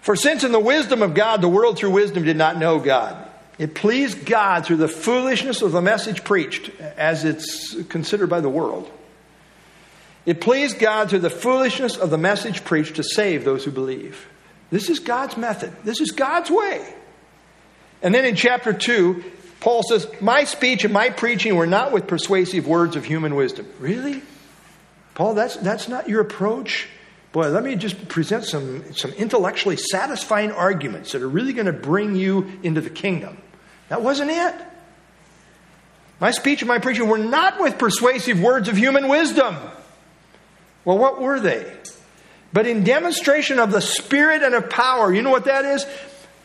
[0.00, 3.29] For since in the wisdom of God the world through wisdom did not know God,
[3.60, 8.48] it pleased God through the foolishness of the message preached, as it's considered by the
[8.48, 8.90] world.
[10.24, 14.26] It pleased God through the foolishness of the message preached to save those who believe.
[14.70, 16.90] This is God's method, this is God's way.
[18.00, 19.22] And then in chapter 2,
[19.60, 23.70] Paul says, My speech and my preaching were not with persuasive words of human wisdom.
[23.78, 24.22] Really?
[25.12, 26.88] Paul, that's, that's not your approach?
[27.32, 31.74] Boy, let me just present some, some intellectually satisfying arguments that are really going to
[31.74, 33.36] bring you into the kingdom.
[33.90, 34.54] That wasn't it.
[36.20, 39.56] My speech and my preaching were not with persuasive words of human wisdom.
[40.84, 41.70] Well, what were they?
[42.52, 45.84] But in demonstration of the Spirit and of power, you know what that is?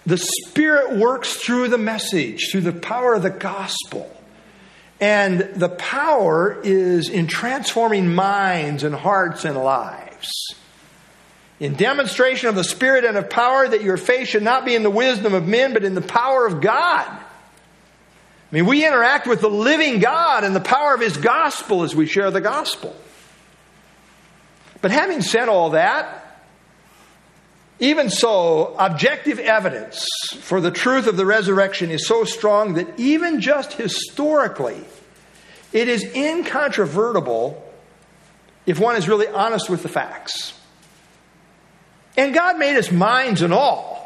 [0.06, 4.12] The Spirit works through the message, through the power of the gospel.
[5.00, 10.56] And the power is in transforming minds and hearts and lives.
[11.60, 14.84] In demonstration of the Spirit and of power, that your faith should not be in
[14.84, 17.25] the wisdom of men, but in the power of God.
[18.52, 21.96] I mean, we interact with the living God and the power of His gospel as
[21.96, 22.96] we share the gospel.
[24.82, 26.22] But having said all that,
[27.80, 30.08] even so, objective evidence
[30.40, 34.82] for the truth of the resurrection is so strong that even just historically,
[35.74, 37.62] it is incontrovertible
[38.66, 40.54] if one is really honest with the facts.
[42.16, 44.02] And God made us minds and all.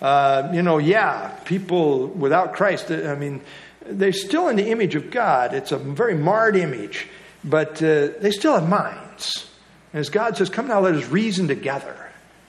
[0.00, 3.40] Uh, you know, yeah, people without Christ, I mean,
[3.86, 5.54] they're still in the image of God.
[5.54, 7.06] It's a very marred image,
[7.44, 9.48] but uh, they still have minds.
[9.92, 11.96] As God says, come now, let us reason together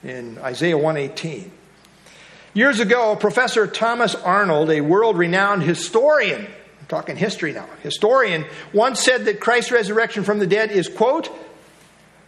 [0.04, 1.52] in Isaiah 118.
[2.54, 9.00] Years ago, Professor Thomas Arnold, a world renowned historian, I'm talking history now, historian, once
[9.00, 11.30] said that Christ's resurrection from the dead is, quote,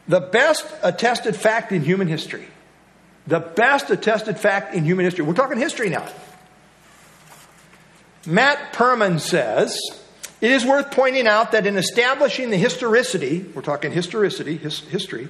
[0.08, 2.48] the best attested fact in human history.
[3.28, 5.26] The best attested fact in human history.
[5.26, 6.08] We're talking history now.
[8.28, 9.80] Matt Perman says,
[10.42, 15.30] it is worth pointing out that in establishing the historicity, we're talking historicity, his, history,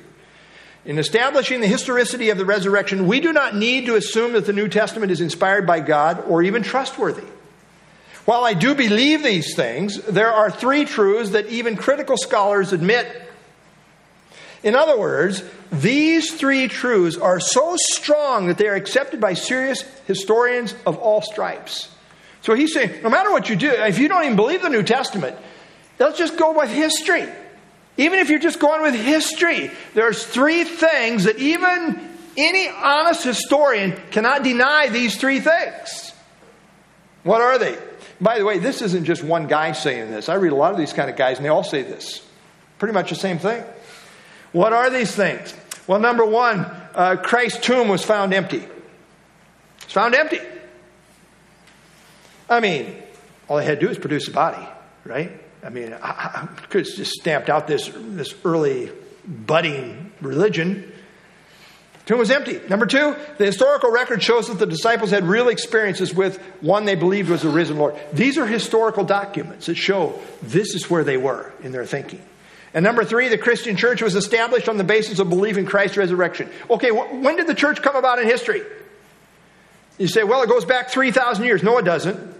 [0.85, 4.53] in establishing the historicity of the resurrection, we do not need to assume that the
[4.53, 7.25] New Testament is inspired by God or even trustworthy.
[8.25, 13.07] While I do believe these things, there are three truths that even critical scholars admit.
[14.63, 19.81] In other words, these three truths are so strong that they are accepted by serious
[20.07, 21.94] historians of all stripes.
[22.45, 24.83] So he's saying, no matter what you do, if you don't even believe the New
[24.83, 25.35] Testament,
[25.97, 27.27] let's just go with history.
[27.97, 33.99] Even if you're just going with history, there's three things that even any honest historian
[34.11, 36.13] cannot deny these three things.
[37.23, 37.79] What are they?
[38.21, 40.29] By the way, this isn't just one guy saying this.
[40.29, 42.23] I read a lot of these kind of guys, and they all say this.
[42.77, 43.63] Pretty much the same thing.
[44.51, 45.55] What are these things?
[45.87, 48.63] Well, number one, uh, Christ's tomb was found empty.
[49.81, 50.41] It's found empty.
[52.49, 52.95] I mean,
[53.47, 54.67] all they had to do is produce a body,
[55.03, 55.31] right?
[55.63, 58.91] I mean, I, I could have just stamped out this, this early
[59.27, 60.91] budding religion.
[62.05, 62.61] Tomb was empty.
[62.69, 66.93] Number two, the historical record shows that the disciples had real experiences with one they
[66.93, 67.95] believed was the risen Lord.
[68.13, 72.21] These are historical documents that show this is where they were in their thinking.
[72.75, 76.49] And number three, the Christian church was established on the basis of believing Christ's resurrection.
[76.69, 78.61] Okay, when did the church come about in history?
[79.97, 81.63] You say, well, it goes back 3,000 years.
[81.63, 82.35] No, it doesn't.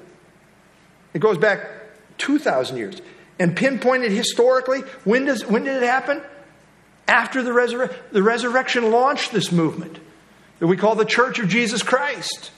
[1.13, 1.69] It goes back
[2.17, 3.01] 2,000 years.
[3.39, 6.21] And pinpointed historically, when, does, when did it happen?
[7.07, 9.99] After the, resur- the resurrection launched this movement
[10.59, 12.51] that we call the Church of Jesus Christ.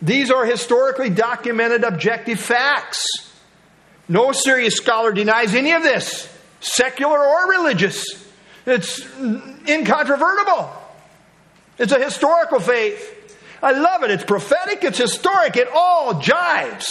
[0.00, 3.06] These are historically documented objective facts.
[4.08, 8.04] No serious scholar denies any of this, secular or religious.
[8.66, 9.00] It's
[9.68, 10.70] incontrovertible.
[11.78, 13.15] It's a historical faith.
[13.66, 14.12] I love it.
[14.12, 16.86] It's prophetic, it's historic, it all jives.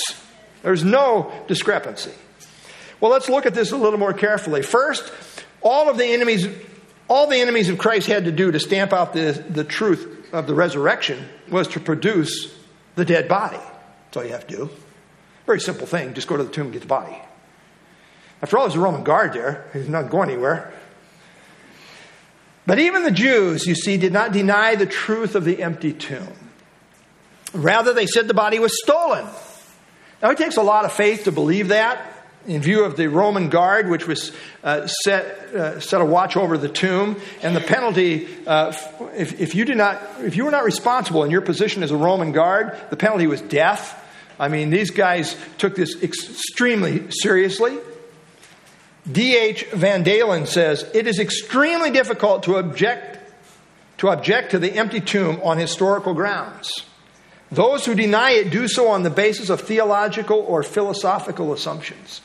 [0.62, 2.12] There's no discrepancy.
[3.00, 4.62] Well, let's look at this a little more carefully.
[4.62, 5.10] First,
[5.62, 6.50] all of the enemies,
[7.08, 10.48] all the enemies of Christ had to do to stamp out the, the truth of
[10.48, 12.54] the resurrection was to produce
[12.96, 13.56] the dead body.
[13.56, 14.70] That's all you have to do.
[15.46, 16.14] Very simple thing.
[16.14, 17.18] Just go to the tomb and get the body.
[18.42, 19.70] After all, there's a Roman guard there.
[19.72, 20.74] He's not going anywhere.
[22.66, 26.34] But even the Jews, you see, did not deny the truth of the empty tomb.
[27.56, 29.26] Rather, they said the body was stolen.
[30.22, 32.12] Now, it takes a lot of faith to believe that
[32.48, 34.32] in view of the Roman guard, which was
[34.64, 38.74] uh, set, uh, set a watch over the tomb, and the penalty, uh,
[39.16, 41.98] if, if, you did not, if you were not responsible in your position as a
[41.98, 44.02] Roman guard, the penalty was death.
[44.40, 47.78] I mean, these guys took this extremely seriously.
[49.12, 49.66] D.H.
[49.66, 53.20] Van Daalen says it is extremely difficult to object
[54.00, 56.84] to object to the empty tomb on historical grounds.
[57.52, 62.22] Those who deny it do so on the basis of theological or philosophical assumptions.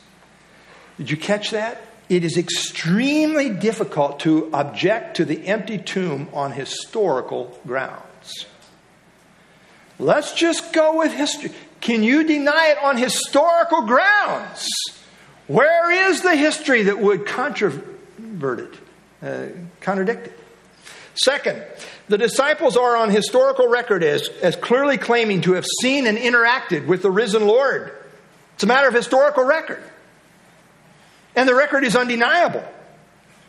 [0.97, 1.81] Did you catch that?
[2.09, 8.45] It is extremely difficult to object to the empty tomb on historical grounds.
[9.97, 11.51] Let's just go with history.
[11.79, 14.67] Can you deny it on historical grounds?
[15.47, 18.73] Where is the history that would controvert it,
[19.21, 19.47] uh,
[19.79, 20.39] contradict it?
[21.15, 21.63] Second,
[22.11, 26.85] the disciples are on historical record as, as clearly claiming to have seen and interacted
[26.85, 27.93] with the risen Lord.
[28.55, 29.81] It's a matter of historical record.
[31.37, 32.65] And the record is undeniable.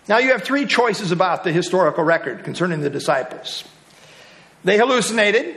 [0.09, 3.65] Now you have three choices about the historical record concerning the disciples.
[4.63, 5.57] They hallucinated,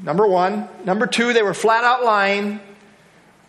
[0.00, 0.68] number one.
[0.84, 2.60] Number two, they were flat out lying.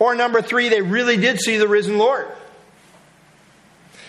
[0.00, 2.26] Or number three, they really did see the risen Lord.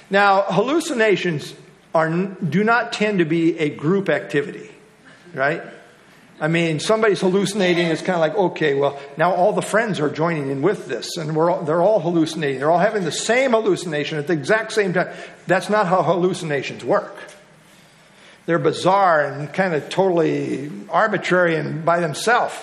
[0.10, 1.54] Now, hallucinations
[1.94, 4.72] are, do not tend to be a group activity,
[5.34, 5.62] right?
[6.42, 7.88] I mean, somebody's hallucinating.
[7.88, 11.18] It's kind of like, okay, well, now all the friends are joining in with this,
[11.18, 12.60] and all, they're all hallucinating.
[12.60, 15.10] They're all having the same hallucination at the exact same time.
[15.48, 17.16] That's not how hallucinations work.
[18.46, 22.56] They're bizarre and kind of totally arbitrary and by themselves.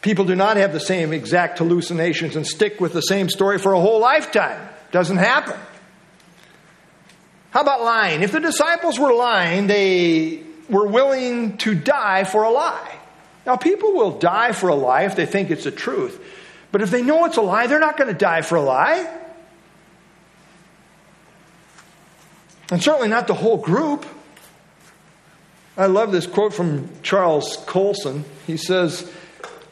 [0.00, 3.74] People do not have the same exact hallucinations and stick with the same story for
[3.74, 4.66] a whole lifetime.
[4.90, 5.56] Doesn't happen.
[7.50, 8.22] How about lying?
[8.22, 12.96] If the disciples were lying, they were willing to die for a lie.
[13.46, 16.22] Now, people will die for a lie if they think it's the truth.
[16.72, 19.18] But if they know it's a lie, they're not going to die for a lie.
[22.70, 24.06] And certainly not the whole group.
[25.76, 28.24] I love this quote from Charles Colson.
[28.46, 29.10] He says,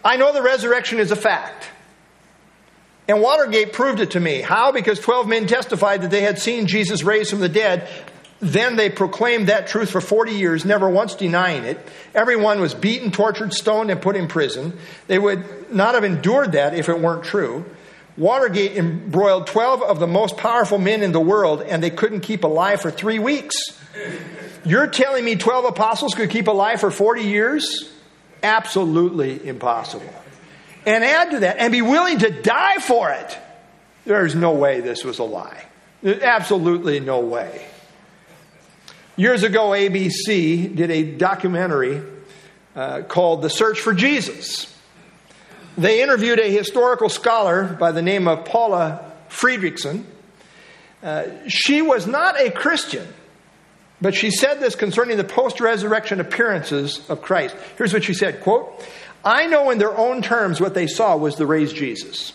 [0.05, 1.69] I know the resurrection is a fact.
[3.07, 4.41] And Watergate proved it to me.
[4.43, 4.73] How?
[4.73, 7.89] Because 12 men testified that they had seen Jesus raised from the dead.
[8.41, 11.79] Then they proclaimed that truth for 40 years, never once denying it.
[12.15, 14.79] Everyone was beaten, tortured, stoned, and put in prison.
[15.09, 17.65] They would not have endured that if it weren't true.
[18.17, 22.45] Watergate embroiled 12 of the most powerful men in the world, and they couldn't keep
[22.45, 23.57] alive for three weeks.
[24.65, 27.93] You're telling me 12 apostles could keep alive for 40 years?
[28.43, 30.13] Absolutely impossible.
[30.87, 33.39] And add to that, and be willing to die for it.
[34.05, 35.65] There's no way this was a lie.
[36.05, 37.67] Absolutely no way.
[39.19, 42.01] Years ago, ABC did a documentary
[42.77, 44.73] uh, called The Search for Jesus.
[45.77, 50.05] They interviewed a historical scholar by the name of Paula Fredriksen.
[51.03, 53.09] Uh, she was not a Christian,
[54.01, 57.57] but she said this concerning the post-resurrection appearances of Christ.
[57.77, 58.85] Here's what she said, quote,
[59.25, 62.35] I know in their own terms what they saw was the raised Jesus.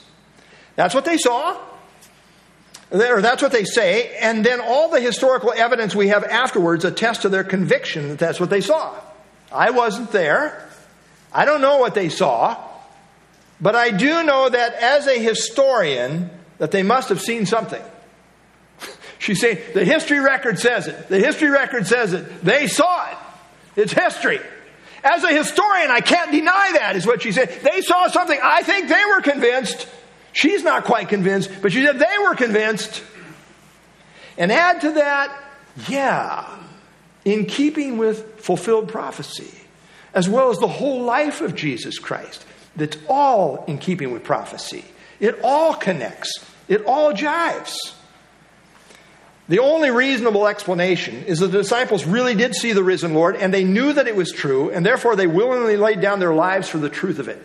[0.75, 1.57] That's what they saw,
[2.93, 7.23] or that's what they say, and then all the historical evidence we have afterwards attests
[7.23, 8.95] to their conviction that that's what they saw.
[9.51, 10.69] I wasn't there.
[11.31, 12.57] I don't know what they saw,
[13.59, 16.29] but I do know that as a historian,
[16.59, 17.81] that they must have seen something.
[19.19, 21.09] She's saying, the history record says it.
[21.09, 22.43] The history record says it.
[22.43, 23.17] They saw it.
[23.75, 24.39] It's history.
[25.03, 27.49] As a historian, I can't deny that, is what she said.
[27.63, 28.39] They saw something.
[28.41, 29.87] I think they were convinced.
[30.33, 33.03] She's not quite convinced, but she said they were convinced.
[34.37, 35.31] And add to that,
[35.87, 36.49] yeah,
[37.23, 39.53] in keeping with fulfilled prophecy,
[40.13, 42.45] as well as the whole life of Jesus Christ.
[42.75, 44.83] That's all in keeping with prophecy.
[45.19, 47.75] It all connects, it all jives.
[49.49, 53.53] The only reasonable explanation is that the disciples really did see the risen Lord and
[53.53, 56.79] they knew that it was true, and therefore they willingly laid down their lives for
[56.79, 57.41] the truth of it.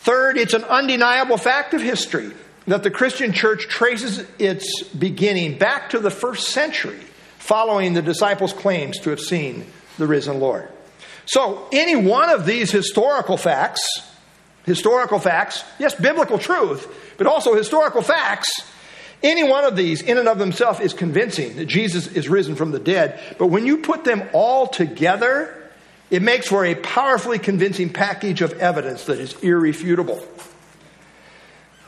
[0.00, 2.32] Third, it's an undeniable fact of history
[2.66, 7.00] that the Christian church traces its beginning back to the first century
[7.38, 9.66] following the disciples' claims to have seen
[9.98, 10.68] the risen Lord.
[11.26, 13.86] So, any one of these historical facts,
[14.64, 18.48] historical facts, yes, biblical truth, but also historical facts,
[19.22, 22.70] any one of these, in and of themselves, is convincing that Jesus is risen from
[22.70, 23.20] the dead.
[23.38, 25.59] But when you put them all together,
[26.10, 30.26] it makes for a powerfully convincing package of evidence that is irrefutable.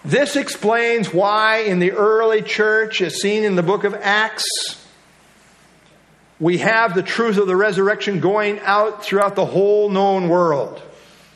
[0.05, 4.45] This explains why, in the early church, as seen in the book of Acts,
[6.41, 10.83] we have the truth of the resurrection going out throughout the whole known world.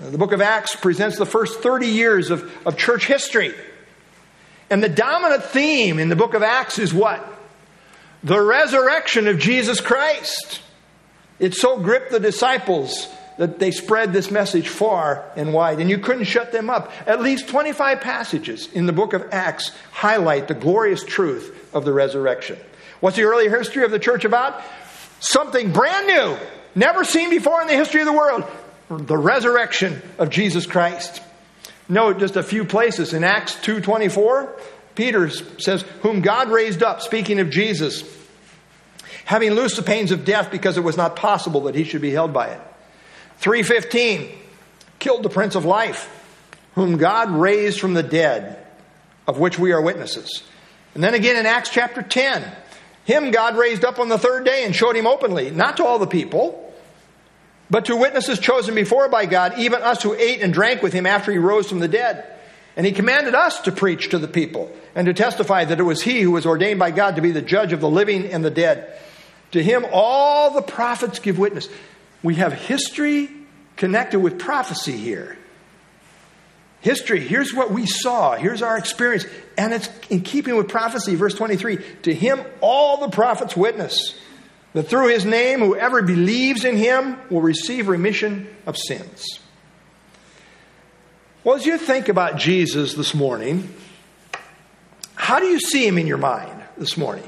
[0.01, 3.55] The book of Acts presents the first 30 years of, of church history.
[4.69, 7.25] And the dominant theme in the book of Acts is what?
[8.25, 10.61] The resurrection of Jesus Christ.
[11.39, 13.09] It so gripped the disciples
[13.39, 16.91] that they spread this message far and wide, and you couldn't shut them up.
[17.07, 21.93] At least 25 passages in the book of Acts highlight the glorious truth of the
[21.93, 22.59] resurrection.
[23.01, 24.63] What's the early history of the church about?
[25.21, 26.37] Something brand new,
[26.75, 28.45] never seen before in the history of the world
[28.89, 31.21] the resurrection of Jesus Christ.
[31.89, 34.49] Note just a few places in Acts 2:24,
[34.95, 38.03] Peter says, "Whom God raised up," speaking of Jesus,
[39.27, 42.13] having loosed the pains of death because it was not possible that he should be
[42.13, 42.61] held by it.
[43.39, 44.31] 315,
[45.01, 46.09] killed the prince of life,
[46.77, 48.65] whom God raised from the dead,
[49.27, 50.45] of which we are witnesses.
[50.95, 52.45] And then again in Acts chapter 10,
[53.05, 55.99] him God raised up on the third day and showed him openly, not to all
[55.99, 56.73] the people,
[57.69, 61.05] but to witnesses chosen before by God, even us who ate and drank with him
[61.05, 62.25] after he rose from the dead.
[62.77, 66.03] And he commanded us to preach to the people and to testify that it was
[66.03, 68.51] he who was ordained by God to be the judge of the living and the
[68.51, 68.97] dead.
[69.57, 71.67] To him, all the prophets give witness.
[72.23, 73.31] We have history
[73.77, 75.39] connected with prophecy here.
[76.83, 79.25] History, here's what we saw, here's our experience,
[79.57, 81.15] and it's in keeping with prophecy.
[81.15, 84.21] Verse 23 To him, all the prophets witness
[84.75, 89.25] that through his name, whoever believes in him will receive remission of sins.
[91.45, 93.75] Well, as you think about Jesus this morning,
[95.15, 97.27] how do you see him in your mind this morning?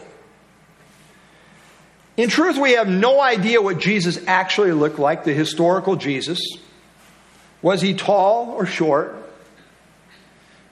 [2.19, 6.41] In truth, we have no idea what Jesus actually looked like, the historical Jesus.
[7.62, 9.14] Was he tall or short?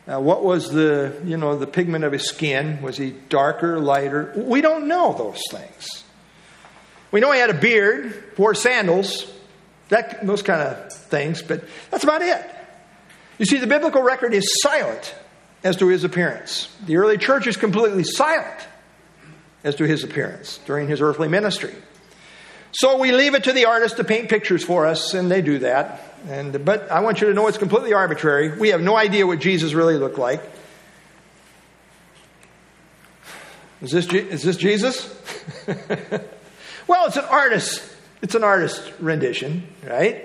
[0.08, 2.82] Uh, what was the, you know, the pigment of his skin?
[2.82, 4.32] Was he darker, lighter?
[4.36, 6.02] We don't know those things.
[7.12, 9.32] We know he had a beard, wore sandals,
[9.88, 12.44] that, those kind of things, but that's about it.
[13.38, 15.14] You see, the biblical record is silent
[15.62, 16.74] as to his appearance.
[16.86, 18.66] The early church is completely silent
[19.66, 21.74] as to his appearance during his earthly ministry.
[22.72, 25.58] So we leave it to the artists to paint pictures for us, and they do
[25.60, 26.02] that.
[26.28, 28.58] And, but I want you to know it's completely arbitrary.
[28.58, 30.42] We have no idea what Jesus really looked like.
[33.82, 35.14] Is this, is this Jesus?
[36.86, 37.82] Well, it's an artist.
[38.22, 40.24] It's an artist rendition, right?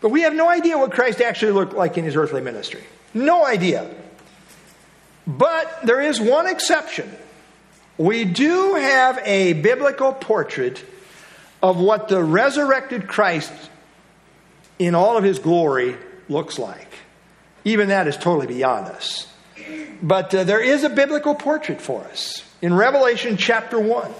[0.00, 2.82] But we have no idea what Christ actually looked like in his earthly ministry.
[3.14, 3.90] No idea.
[5.26, 7.10] But there is one exception
[7.98, 10.82] we do have a biblical portrait
[11.62, 13.52] of what the resurrected Christ
[14.78, 15.96] in all of his glory
[16.28, 16.86] looks like.
[17.64, 19.26] Even that is totally beyond us.
[20.00, 24.14] But uh, there is a biblical portrait for us in Revelation chapter 1.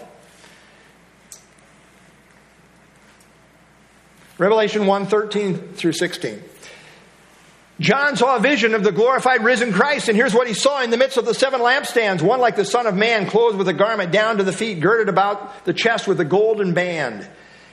[4.39, 6.43] Revelation 1 13 through 16.
[7.81, 10.91] John saw a vision of the glorified risen Christ, and here's what he saw in
[10.91, 13.73] the midst of the seven lampstands one like the Son of Man, clothed with a
[13.73, 17.29] garment down to the feet, girded about the chest with a golden band.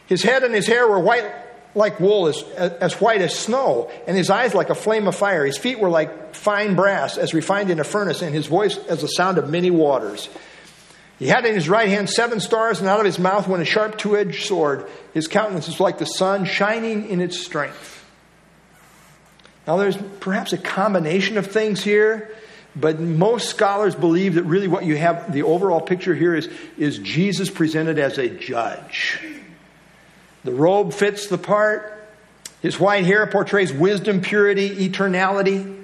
[0.06, 1.26] His head and his hair were white
[1.74, 5.44] like wool, as, as white as snow, and his eyes like a flame of fire.
[5.44, 9.02] His feet were like fine brass, as refined in a furnace, and his voice as
[9.02, 10.30] the sound of many waters.
[11.18, 13.66] He had in his right hand seven stars, and out of his mouth went a
[13.66, 14.88] sharp two edged sword.
[15.14, 17.95] His countenance was like the sun, shining in its strength.
[19.68, 22.30] Now, there's perhaps a combination of things here,
[22.76, 27.00] but most scholars believe that really what you have, the overall picture here is, is
[27.00, 29.20] Jesus presented as a judge.
[30.44, 31.92] The robe fits the part.
[32.62, 35.84] His white hair portrays wisdom, purity, eternality.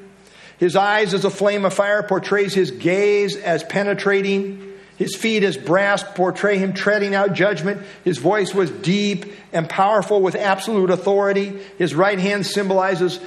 [0.59, 4.67] His eyes as a flame of fire portrays his gaze as penetrating.
[4.97, 7.81] His feet as brass portray him treading out judgment.
[8.03, 11.59] His voice was deep and powerful with absolute authority.
[11.79, 13.19] His right hand symbolizes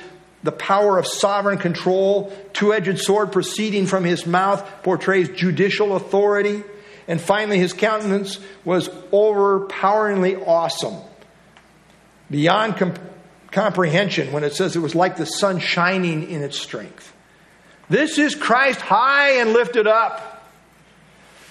[0.44, 2.32] the power of sovereign control.
[2.52, 6.62] Two edged sword proceeding from his mouth portrays judicial authority.
[7.08, 10.96] And finally, his countenance was overpoweringly awesome,
[12.30, 12.94] beyond com-
[13.50, 17.12] comprehension when it says it was like the sun shining in its strength.
[17.88, 20.30] This is Christ high and lifted up.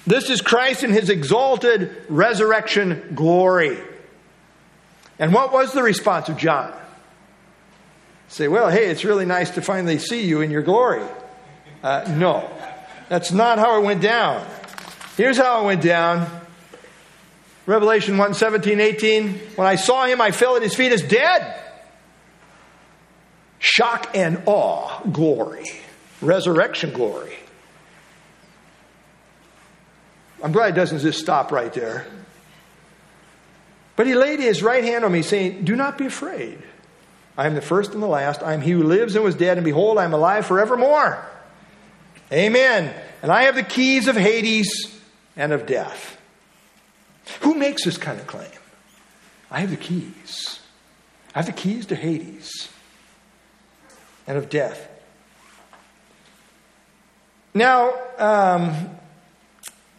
[0.06, 3.78] This is Christ in his exalted resurrection glory.
[5.18, 6.74] And what was the response of John?
[8.34, 11.04] Say, well, hey, it's really nice to finally see you in your glory.
[11.84, 12.50] Uh, no,
[13.08, 14.44] that's not how it went down.
[15.16, 16.42] Here's how it went down.
[17.68, 19.30] Revelation 1 17, 18.
[19.56, 21.62] When I saw him, I fell at his feet as dead.
[23.60, 25.66] Shock and awe, glory,
[26.20, 27.36] resurrection glory.
[30.44, 32.08] I'm glad it doesn't just stop right there.
[33.96, 36.58] But he laid his right hand on me, saying, Do not be afraid.
[37.38, 38.44] I am the first and the last.
[38.44, 41.26] I am he who lives and was dead, and behold, I am alive forevermore.
[42.32, 42.94] Amen.
[43.22, 44.70] And I have the keys of Hades
[45.36, 46.18] and of death.
[47.42, 48.50] Who makes this kind of claim?
[49.50, 50.60] I have the keys.
[51.34, 52.70] I have the keys to Hades
[54.28, 54.90] and of death.
[57.54, 58.90] Now, um,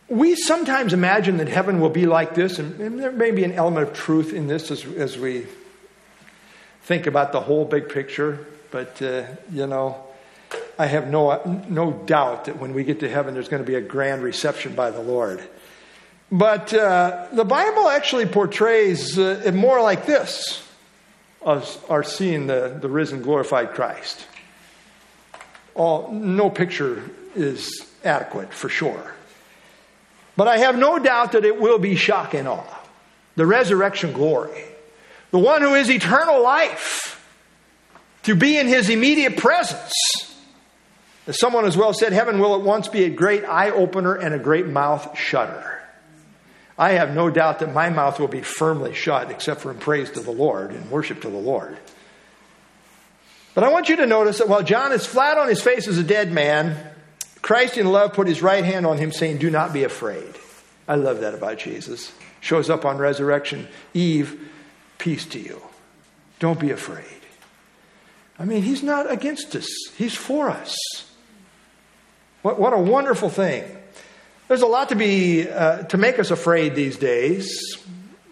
[0.08, 3.88] we sometimes imagine that heaven will be like this, and, there may be an element
[3.88, 5.46] of truth in this as, as we
[6.84, 8.46] think about the whole big picture.
[8.70, 10.04] But, uh, you know,
[10.78, 13.76] I have no, no doubt that when we get to heaven, there's going to be
[13.76, 15.42] a grand reception by the Lord.
[16.30, 20.62] But uh, the Bible actually portrays uh, it more like this
[21.44, 24.26] us are seeing the, the risen, glorified Christ.
[25.74, 27.02] All, no picture
[27.34, 29.12] is adequate for sure.
[30.36, 32.80] But I have no doubt that it will be shock and awe.
[33.36, 34.64] The resurrection glory.
[35.34, 37.20] The one who is eternal life.
[38.22, 39.92] To be in his immediate presence.
[41.26, 44.32] As someone as well said, heaven will at once be a great eye opener and
[44.32, 45.82] a great mouth shutter.
[46.78, 50.08] I have no doubt that my mouth will be firmly shut, except for in praise
[50.12, 51.78] to the Lord and worship to the Lord.
[53.56, 55.98] But I want you to notice that while John is flat on his face as
[55.98, 56.76] a dead man,
[57.42, 60.36] Christ in love put his right hand on him, saying, Do not be afraid.
[60.86, 62.12] I love that about Jesus.
[62.40, 64.52] Shows up on resurrection Eve,
[64.98, 65.60] peace to you.
[66.38, 67.04] Don't be afraid.
[68.38, 70.76] I mean, he's not against us, he's for us.
[72.42, 73.64] What, what a wonderful thing.
[74.48, 77.78] There's a lot to be uh, to make us afraid these days,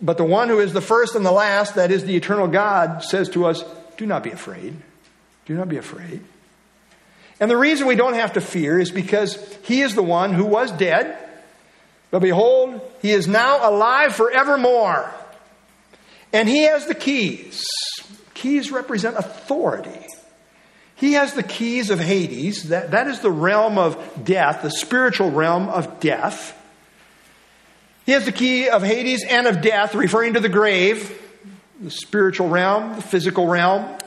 [0.02, 3.02] but the one who is the first and the last, that is the eternal God,
[3.02, 3.64] says to us,
[3.96, 4.76] "Do not be afraid.
[5.46, 6.22] Do not be afraid."
[7.40, 10.44] And the reason we don't have to fear is because he is the one who
[10.44, 11.16] was dead,
[12.10, 15.12] but behold, he is now alive forevermore.
[16.32, 17.64] And he has the keys.
[18.34, 20.06] Keys represent authority.
[20.96, 22.68] He has the keys of Hades.
[22.68, 26.58] That, that is the realm of death, the spiritual realm of death.
[28.06, 31.20] He has the key of Hades and of death, referring to the grave,
[31.80, 33.98] the spiritual realm, the physical realm.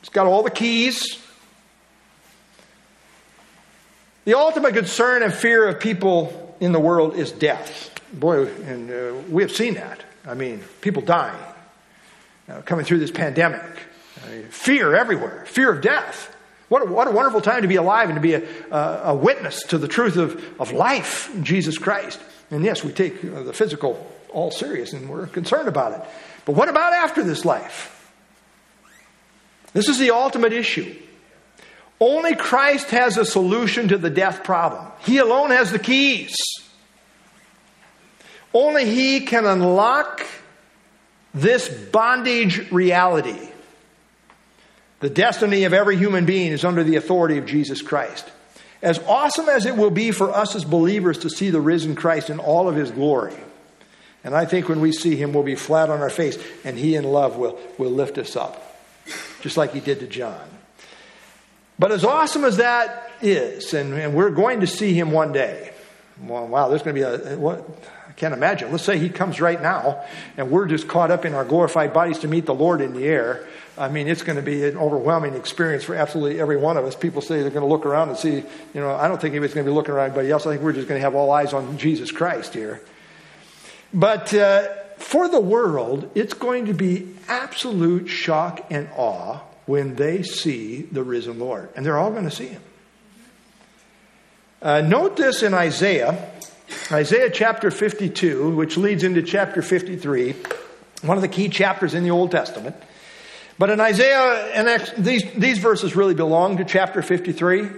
[0.00, 1.20] He's got all the keys.
[4.24, 7.92] The ultimate concern and fear of people in the world is death.
[8.12, 10.02] Boy, and uh, we have seen that.
[10.26, 11.38] I mean, people dying,
[12.48, 13.62] uh, coming through this pandemic.
[14.50, 16.34] fear everywhere, fear of death.
[16.68, 18.42] What a, what a wonderful time to be alive and to be a,
[18.74, 22.20] a witness to the truth of, of life in Jesus Christ.
[22.50, 26.08] And yes, we take uh, the physical all serious and we're concerned about it.
[26.44, 27.92] But what about after this life?
[29.72, 30.96] This is the ultimate issue.
[32.00, 34.86] Only Christ has a solution to the death problem.
[35.00, 36.36] He alone has the keys.
[38.52, 40.26] Only He can unlock
[41.36, 43.48] this bondage reality,
[45.00, 48.30] the destiny of every human being is under the authority of Jesus Christ.
[48.80, 52.30] As awesome as it will be for us as believers to see the risen Christ
[52.30, 53.36] in all of his glory,
[54.24, 56.96] and I think when we see him, we'll be flat on our face, and he
[56.96, 58.80] in love will, will lift us up,
[59.40, 60.48] just like he did to John.
[61.78, 65.72] But as awesome as that is, and, and we're going to see him one day,
[66.20, 67.68] well, wow, there's going to be a, what,
[68.16, 68.72] can't imagine.
[68.72, 70.04] Let's say he comes right now,
[70.36, 73.04] and we're just caught up in our glorified bodies to meet the Lord in the
[73.04, 73.46] air.
[73.78, 76.96] I mean, it's going to be an overwhelming experience for absolutely every one of us.
[76.96, 79.54] People say they're going to look around and see, you know, I don't think anybody's
[79.54, 80.46] going to be looking around anybody else.
[80.46, 82.80] I think we're just going to have all eyes on Jesus Christ here.
[83.92, 90.22] But uh, for the world, it's going to be absolute shock and awe when they
[90.22, 91.68] see the risen Lord.
[91.76, 92.62] And they're all going to see him.
[94.62, 96.30] Uh, note this in Isaiah,
[96.92, 100.36] Isaiah chapter 52, which leads into chapter 53,
[101.02, 102.76] one of the key chapters in the Old Testament.
[103.58, 107.70] But in Isaiah, and these, these verses really belong to chapter 53.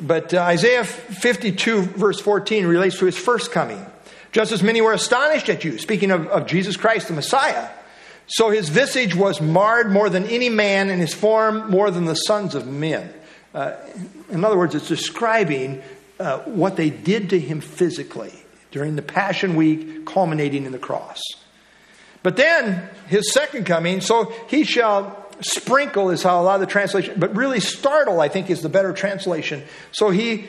[0.00, 3.84] But uh, Isaiah 52, verse 14, relates to his first coming.
[4.32, 7.68] Just as many were astonished at you, speaking of, of Jesus Christ, the Messiah.
[8.26, 12.14] So his visage was marred more than any man, and his form more than the
[12.14, 13.12] sons of men.
[13.52, 13.74] Uh,
[14.30, 15.82] in other words, it's describing
[16.20, 18.32] uh, what they did to him physically
[18.70, 21.20] during the Passion Week, culminating in the cross.
[22.22, 26.66] But then his second coming, so he shall sprinkle, is how a lot of the
[26.66, 29.62] translation, but really startle, I think, is the better translation.
[29.92, 30.46] So he,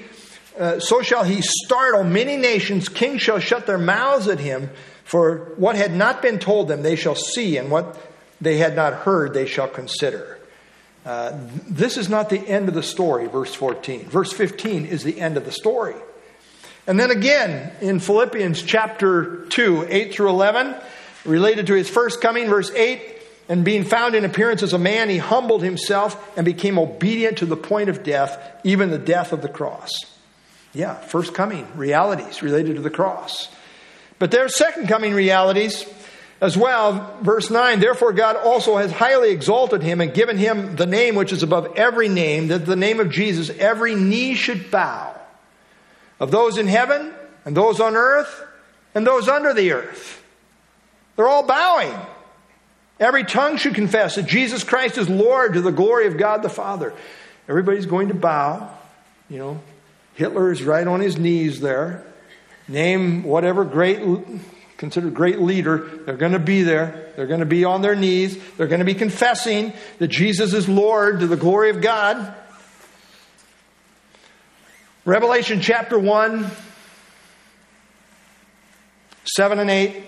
[0.60, 2.90] uh, so shall he startle many nations.
[2.90, 4.70] Kings shall shut their mouths at him.
[5.06, 7.98] For what had not been told them, they shall see, and what
[8.40, 10.38] they had not heard, they shall consider.
[11.06, 11.38] Uh,
[11.68, 14.06] this is not the end of the story, verse 14.
[14.06, 15.96] Verse 15 is the end of the story.
[16.86, 20.76] And then again in Philippians chapter 2, 8 through 11,
[21.26, 23.02] related to his first coming, verse 8,
[23.50, 27.46] and being found in appearance as a man, he humbled himself and became obedient to
[27.46, 29.92] the point of death, even the death of the cross.
[30.74, 33.50] Yeah, first coming, realities related to the cross.
[34.20, 35.84] But there's second coming realities
[36.42, 37.18] as well.
[37.22, 41.32] Verse 9, therefore God also has highly exalted him and given him the name which
[41.32, 45.16] is above every name, that the name of Jesus every knee should bow,
[46.20, 47.14] of those in heaven
[47.46, 48.44] and those on earth
[48.94, 50.22] and those under the earth
[51.16, 51.94] they're all bowing.
[53.00, 56.50] Every tongue should confess that Jesus Christ is Lord to the glory of God the
[56.50, 56.94] Father.
[57.48, 58.76] Everybody's going to bow.
[59.30, 59.62] You know,
[60.16, 62.04] Hitler is right on his knees there.
[62.68, 64.00] Name whatever great,
[64.82, 67.14] considered great leader, they're going to be there.
[67.16, 68.36] They're going to be on their knees.
[68.58, 72.34] They're going to be confessing that Jesus is Lord to the glory of God.
[75.06, 76.50] Revelation chapter 1,
[79.26, 80.04] 7 and 8.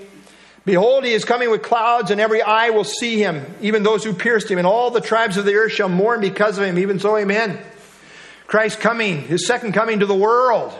[0.65, 4.11] Behold, he is coming with clouds, and every eye will see him, even those who
[4.11, 6.79] pierced him, and all the tribes of the earth shall mourn because of him.
[6.79, 7.59] Even so, amen.
[8.47, 10.73] Christ coming, his second coming to the world.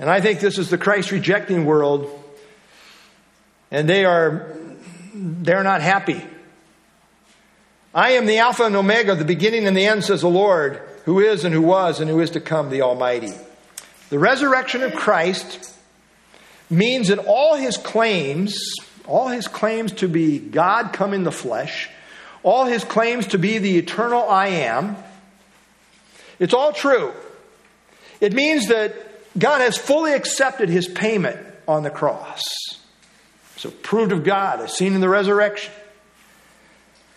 [0.00, 2.10] And I think this is the Christ rejecting world.
[3.70, 4.56] And they are
[5.12, 6.24] they're not happy.
[7.94, 11.20] I am the Alpha and Omega, the beginning and the end, says the Lord, who
[11.20, 13.32] is and who was and who is to come, the Almighty.
[14.08, 15.74] The resurrection of Christ
[16.70, 18.74] means that all his claims,
[19.06, 21.90] all his claims to be God come in the flesh,
[22.42, 24.96] all his claims to be the eternal I am,
[26.38, 27.12] it's all true.
[28.20, 32.42] It means that God has fully accepted his payment on the cross.
[33.56, 35.72] So proved of God, as seen in the resurrection.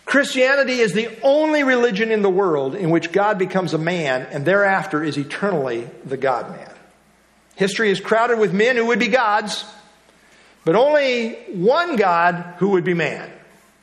[0.04, 4.44] Christianity is the only religion in the world in which God becomes a man and
[4.44, 6.70] thereafter is eternally the God man.
[7.56, 9.64] History is crowded with men who would be gods,
[10.64, 13.30] but only one God who would be man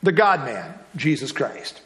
[0.02, 1.81] the God man, Jesus Christ.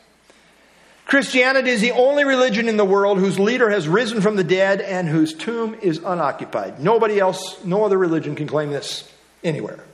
[1.07, 4.81] Christianity is the only religion in the world whose leader has risen from the dead
[4.81, 6.81] and whose tomb is unoccupied.
[6.81, 9.11] Nobody else, no other religion can claim this
[9.45, 9.85] anywhere.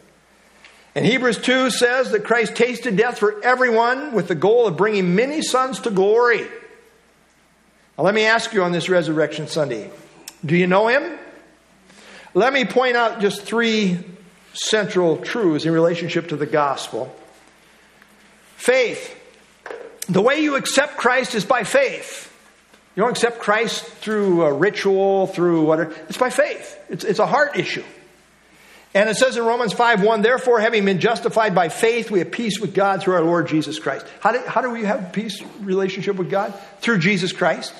[0.95, 5.15] And Hebrews 2 says that Christ tasted death for everyone with the goal of bringing
[5.15, 6.47] many sons to glory.
[7.99, 9.91] Now, let me ask you on this Resurrection Sunday
[10.45, 11.19] do you know him?
[12.35, 14.03] Let me point out just three
[14.55, 17.15] central truths in relationship to the gospel.
[18.57, 19.19] Faith.
[20.09, 22.29] The way you accept Christ is by faith.
[22.97, 25.95] You don't accept Christ through a ritual, through whatever.
[26.09, 26.79] It's by faith.
[26.89, 27.85] It's, it's a heart issue.
[28.95, 32.31] And it says in Romans 5 1, therefore, having been justified by faith, we have
[32.31, 34.07] peace with God through our Lord Jesus Christ.
[34.21, 36.53] How do, how do we have peace relationship with God?
[36.81, 37.73] Through Jesus Christ.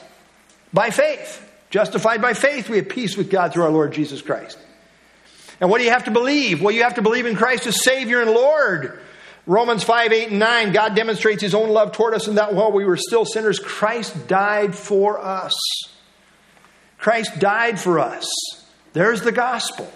[0.73, 1.51] By faith.
[1.69, 4.59] Justified by faith, we have peace with God through our Lord Jesus Christ.
[5.61, 6.61] And what do you have to believe?
[6.61, 8.99] Well, you have to believe in Christ as Savior and Lord.
[9.47, 12.71] Romans 5, 8, and 9, God demonstrates His own love toward us in that while
[12.71, 15.53] we were still sinners, Christ died for us.
[16.99, 18.27] Christ died for us.
[18.93, 19.93] There's the gospel.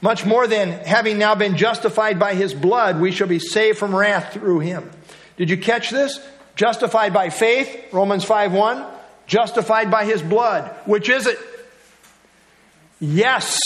[0.00, 3.94] Much more than having now been justified by His blood, we shall be saved from
[3.94, 4.90] wrath through Him.
[5.36, 6.18] Did you catch this?
[6.56, 8.86] Justified by faith, Romans 5, 1.
[9.26, 10.74] Justified by His blood.
[10.86, 11.38] Which is it?
[12.98, 13.60] Yes,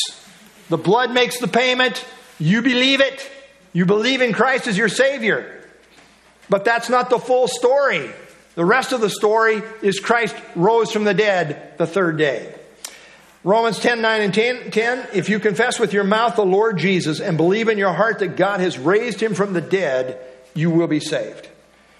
[0.69, 2.05] the blood makes the payment.
[2.39, 3.31] You believe it.
[3.77, 5.62] You believe in Christ as your Savior.
[6.49, 8.11] But that's not the full story.
[8.55, 12.55] The rest of the story is Christ rose from the dead the third day.
[13.45, 17.20] Romans 10 9 and 10, 10 If you confess with your mouth the Lord Jesus
[17.20, 20.18] and believe in your heart that God has raised him from the dead,
[20.55, 21.47] you will be saved.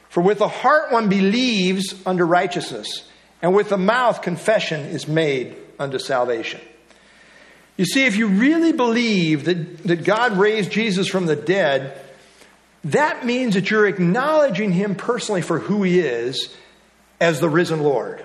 [0.09, 3.07] For with the heart one believes unto righteousness,
[3.43, 6.63] and with the mouth confession is made unto salvation.
[7.77, 12.01] You see, if you really believe that, that God raised Jesus from the dead,
[12.85, 16.55] that means that you're acknowledging him personally for who he is
[17.21, 18.25] as the risen Lord.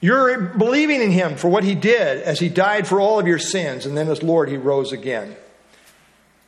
[0.00, 3.38] You're believing in him for what he did as he died for all of your
[3.38, 5.36] sins, and then as Lord, he rose again.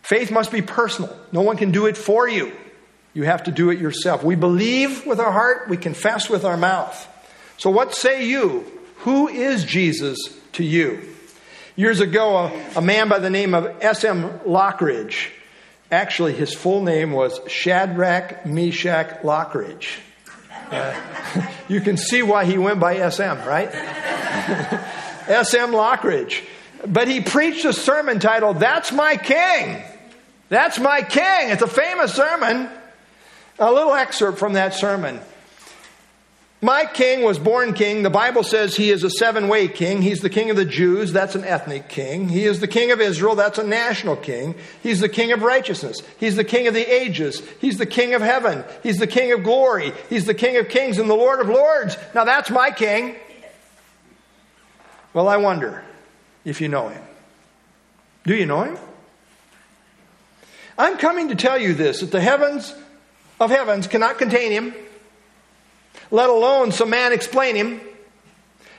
[0.02, 1.14] Faith must be personal.
[1.32, 2.52] No one can do it for you.
[3.14, 4.22] You have to do it yourself.
[4.22, 7.06] We believe with our heart, we confess with our mouth.
[7.56, 8.64] So, what say you?
[8.98, 10.18] Who is Jesus
[10.52, 11.02] to you?
[11.78, 14.40] Years ago, a, a man by the name of S.M.
[14.40, 15.28] Lockridge,
[15.92, 19.86] actually, his full name was Shadrach Meshach Lockridge.
[20.72, 21.00] Uh,
[21.68, 23.70] you can see why he went by SM, right?
[25.28, 26.42] SM Lockridge.
[26.84, 29.80] But he preached a sermon titled, That's My King.
[30.48, 31.50] That's My King.
[31.50, 32.68] It's a famous sermon.
[33.60, 35.20] A little excerpt from that sermon.
[36.60, 38.02] My king was born king.
[38.02, 40.02] The Bible says he is a seven way king.
[40.02, 41.12] He's the king of the Jews.
[41.12, 42.28] That's an ethnic king.
[42.28, 43.36] He is the king of Israel.
[43.36, 44.56] That's a national king.
[44.82, 46.02] He's the king of righteousness.
[46.18, 47.42] He's the king of the ages.
[47.60, 48.64] He's the king of heaven.
[48.82, 49.92] He's the king of glory.
[50.08, 51.96] He's the king of kings and the Lord of lords.
[52.12, 53.14] Now that's my king.
[55.14, 55.84] Well, I wonder
[56.44, 57.02] if you know him.
[58.24, 58.78] Do you know him?
[60.76, 62.74] I'm coming to tell you this that the heavens
[63.38, 64.74] of heavens cannot contain him
[66.10, 67.80] let alone some man explain him.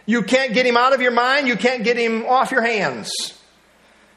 [0.05, 3.11] You can't get him out of your mind, you can't get him off your hands.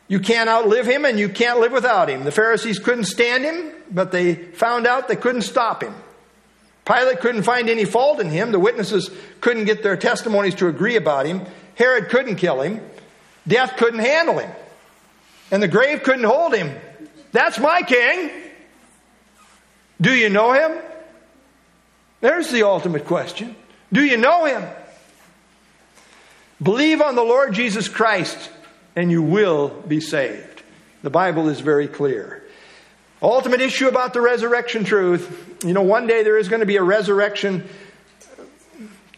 [0.08, 2.24] You can't outlive him and you can't live without him.
[2.24, 5.94] The Pharisees couldn't stand him, but they found out they couldn't stop him.
[6.84, 8.52] Pilate couldn't find any fault in him.
[8.52, 9.10] The witnesses
[9.40, 11.46] couldn't get their testimonies to agree about him.
[11.76, 12.80] Herod couldn't kill him.
[13.46, 14.50] Death couldn't handle him.
[15.50, 16.74] And the grave couldn't hold him.
[17.30, 18.30] That's my king.
[20.00, 20.78] Do you know him?
[22.22, 23.54] There's the ultimate question.
[23.92, 24.66] Do you know him?
[26.62, 28.50] Believe on the Lord Jesus Christ
[28.94, 30.62] and you will be saved.
[31.02, 32.44] The Bible is very clear.
[33.20, 35.58] Ultimate issue about the resurrection truth.
[35.64, 37.68] You know, one day there is going to be a resurrection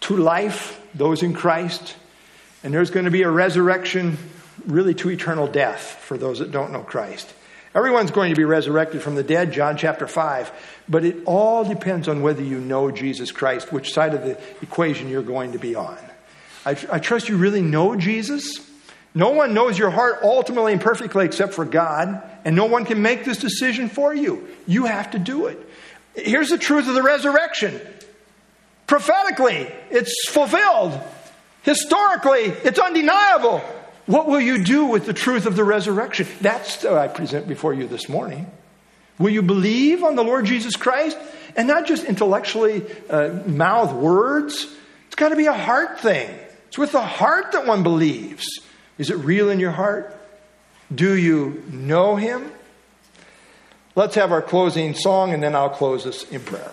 [0.00, 1.96] to life, those in Christ,
[2.62, 4.16] and there's going to be a resurrection
[4.66, 7.32] really to eternal death for those that don't know Christ.
[7.74, 10.52] Everyone's going to be resurrected from the dead, John chapter 5.
[10.88, 15.08] But it all depends on whether you know Jesus Christ, which side of the equation
[15.08, 15.98] you're going to be on.
[16.64, 18.60] I, I trust you really know Jesus.
[19.14, 23.02] No one knows your heart ultimately and perfectly except for God, and no one can
[23.02, 24.48] make this decision for you.
[24.66, 25.58] You have to do it.
[26.14, 27.80] Here's the truth of the resurrection
[28.86, 31.00] prophetically, it's fulfilled.
[31.62, 33.62] Historically, it's undeniable.
[34.06, 36.26] What will you do with the truth of the resurrection?
[36.40, 38.50] That's what I present before you this morning.
[39.18, 41.16] Will you believe on the Lord Jesus Christ
[41.56, 44.66] and not just intellectually uh, mouth words?
[45.06, 46.28] It's got to be a heart thing.
[46.68, 48.46] It's with the heart that one believes.
[48.98, 50.16] Is it real in your heart?
[50.94, 52.50] Do you know Him?
[53.94, 56.72] Let's have our closing song and then I'll close us in prayer.